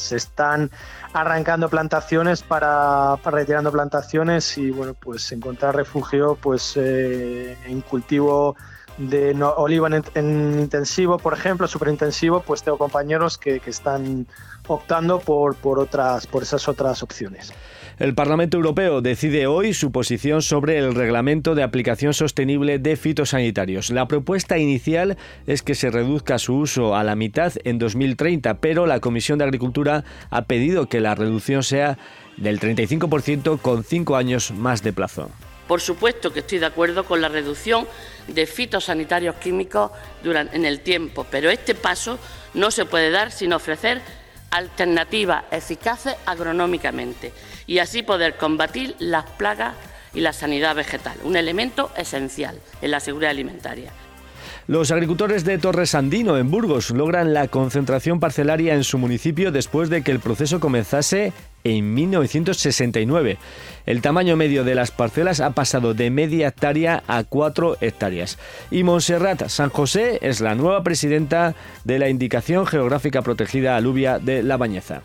se 0.00 0.16
están 0.16 0.70
arrancando 1.12 1.68
plantaciones 1.68 2.42
para, 2.42 3.16
retirando 3.16 3.70
plantaciones 3.70 4.56
y 4.58 4.70
bueno 4.70 4.94
pues 4.94 5.30
encontrar 5.32 5.76
refugio 5.76 6.36
pues 6.40 6.76
eh, 6.76 7.56
en 7.66 7.80
cultivo 7.82 8.56
de 8.98 9.34
oliva 9.42 9.88
en, 10.14 10.60
intensivo 10.60 11.18
por 11.18 11.32
ejemplo 11.32 11.66
super 11.66 11.88
intensivo 11.88 12.40
pues 12.40 12.62
tengo 12.62 12.78
compañeros 12.78 13.38
que, 13.38 13.60
que 13.60 13.70
están 13.70 14.26
optando 14.66 15.18
por, 15.18 15.56
por 15.56 15.78
otras 15.78 16.26
por 16.26 16.42
esas 16.42 16.68
otras 16.68 17.02
opciones 17.02 17.52
el 18.00 18.14
Parlamento 18.14 18.56
Europeo 18.56 19.02
decide 19.02 19.46
hoy 19.46 19.74
su 19.74 19.92
posición 19.92 20.40
sobre 20.40 20.78
el 20.78 20.94
reglamento 20.94 21.54
de 21.54 21.62
aplicación 21.62 22.14
sostenible 22.14 22.78
de 22.78 22.96
fitosanitarios. 22.96 23.90
La 23.90 24.08
propuesta 24.08 24.56
inicial 24.56 25.18
es 25.46 25.62
que 25.62 25.74
se 25.74 25.90
reduzca 25.90 26.38
su 26.38 26.56
uso 26.56 26.96
a 26.96 27.04
la 27.04 27.14
mitad 27.14 27.52
en 27.64 27.78
2030, 27.78 28.54
pero 28.54 28.86
la 28.86 29.00
Comisión 29.00 29.38
de 29.38 29.44
Agricultura 29.44 30.04
ha 30.30 30.46
pedido 30.46 30.88
que 30.88 31.00
la 31.00 31.14
reducción 31.14 31.62
sea 31.62 31.98
del 32.38 32.58
35% 32.58 33.60
con 33.60 33.84
cinco 33.84 34.16
años 34.16 34.50
más 34.50 34.82
de 34.82 34.94
plazo. 34.94 35.28
Por 35.68 35.82
supuesto 35.82 36.32
que 36.32 36.40
estoy 36.40 36.58
de 36.58 36.66
acuerdo 36.66 37.04
con 37.04 37.20
la 37.20 37.28
reducción 37.28 37.86
de 38.28 38.46
fitosanitarios 38.46 39.36
químicos 39.36 39.90
en 40.24 40.64
el 40.64 40.80
tiempo, 40.80 41.26
pero 41.30 41.50
este 41.50 41.74
paso 41.74 42.18
no 42.54 42.70
se 42.70 42.86
puede 42.86 43.10
dar 43.10 43.30
sin 43.30 43.52
ofrecer 43.52 44.00
alternativas 44.50 45.44
eficaces 45.50 46.14
agronómicamente 46.26 47.32
y 47.66 47.78
así 47.78 48.02
poder 48.02 48.36
combatir 48.36 48.96
las 48.98 49.24
plagas 49.24 49.74
y 50.14 50.20
la 50.20 50.32
sanidad 50.32 50.74
vegetal, 50.74 51.16
un 51.24 51.36
elemento 51.36 51.90
esencial 51.96 52.58
en 52.82 52.90
la 52.90 53.00
seguridad 53.00 53.30
alimentaria. 53.30 53.92
Los 54.66 54.90
agricultores 54.92 55.44
de 55.44 55.58
Torres 55.58 55.94
Andino, 55.94 56.36
en 56.36 56.50
Burgos, 56.50 56.90
logran 56.90 57.34
la 57.34 57.48
concentración 57.48 58.20
parcelaria 58.20 58.74
en 58.74 58.84
su 58.84 58.98
municipio 58.98 59.50
después 59.50 59.90
de 59.90 60.02
que 60.02 60.12
el 60.12 60.20
proceso 60.20 60.60
comenzase 60.60 61.32
en 61.64 61.94
1969. 61.94 63.38
El 63.86 64.02
tamaño 64.02 64.36
medio 64.36 64.64
de 64.64 64.74
las 64.74 64.90
parcelas 64.90 65.40
ha 65.40 65.50
pasado 65.50 65.94
de 65.94 66.10
media 66.10 66.48
hectárea 66.48 67.02
a 67.06 67.24
cuatro 67.24 67.76
hectáreas. 67.80 68.38
Y 68.70 68.84
Montserrat 68.84 69.48
San 69.48 69.70
José 69.70 70.18
es 70.22 70.40
la 70.40 70.54
nueva 70.54 70.82
presidenta 70.82 71.54
de 71.84 71.98
la 71.98 72.08
Indicación 72.08 72.66
Geográfica 72.66 73.22
Protegida 73.22 73.76
Aluvia 73.76 74.18
de 74.18 74.42
La 74.42 74.56
Bañeza. 74.56 75.02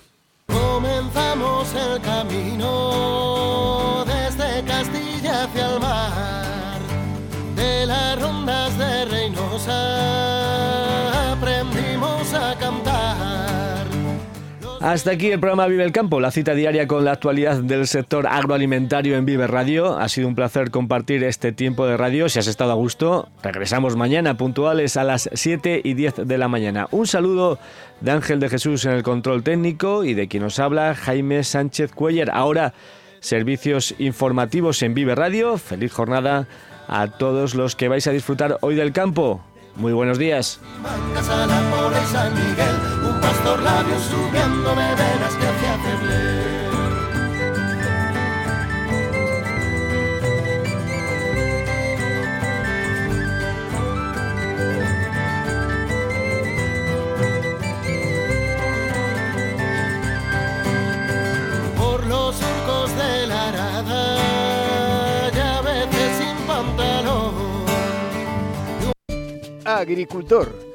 Hasta 14.86 15.10
aquí 15.10 15.32
el 15.32 15.40
programa 15.40 15.66
Vive 15.66 15.84
el 15.84 15.92
Campo, 15.92 16.20
la 16.20 16.30
cita 16.30 16.54
diaria 16.54 16.88
con 16.88 17.04
la 17.04 17.14
actualidad 17.14 17.58
del 17.58 17.88
sector 17.88 18.28
agroalimentario 18.28 19.18
en 19.18 19.26
Vive 19.26 19.48
Radio. 19.48 19.98
Ha 19.98 20.08
sido 20.10 20.28
un 20.28 20.36
placer 20.36 20.70
compartir 20.70 21.24
este 21.24 21.52
tiempo 21.52 21.88
de 21.88 21.98
radio. 21.98 22.30
Si 22.30 22.38
has 22.38 22.46
estado 22.46 22.72
a 22.72 22.76
gusto, 22.76 23.28
regresamos 23.42 23.96
mañana 23.96 24.38
puntuales 24.38 24.96
a 24.96 25.04
las 25.04 25.28
7 25.34 25.82
y 25.84 25.96
10 25.96 26.28
de 26.28 26.38
la 26.38 26.48
mañana. 26.50 26.88
Un 26.92 27.08
saludo 27.08 27.58
de 28.00 28.12
Ángel 28.12 28.40
de 28.40 28.48
Jesús 28.48 28.86
en 28.86 28.92
el 28.92 29.02
control 29.02 29.42
técnico 29.42 30.04
y 30.04 30.14
de 30.14 30.28
quien 30.28 30.44
nos 30.44 30.60
habla 30.60 30.94
Jaime 30.94 31.44
Sánchez 31.44 31.92
Cuellar. 31.92 32.30
Ahora, 32.30 32.76
servicios 33.22 33.96
informativos 33.98 34.84
en 34.84 34.94
Vive 34.94 35.16
Radio. 35.16 35.58
Feliz 35.58 35.94
jornada 35.94 36.48
a 36.88 37.08
todos 37.08 37.56
los 37.56 37.76
que 37.76 37.88
vais 37.88 38.06
a 38.06 38.12
disfrutar 38.12 38.60
hoy 38.62 38.76
del 38.76 38.92
campo. 38.92 39.42
Muy 39.78 39.94
buenos 39.94 40.20
días. 40.20 40.60
Un 43.46 43.52
pastor 43.54 43.62
labio 43.64 44.00
subiendo 44.00 44.76
venas 44.76 45.36
que 45.36 45.48
hacía 45.48 45.74
hacerle. 45.76 46.46
Los 62.08 62.40
de 62.96 63.28
la 63.28 63.48
arada, 63.50 65.32
ya 65.32 65.62
veces 65.62 66.18
sin 66.18 66.38
pantalón. 66.46 67.34
Agricultor, 69.66 70.75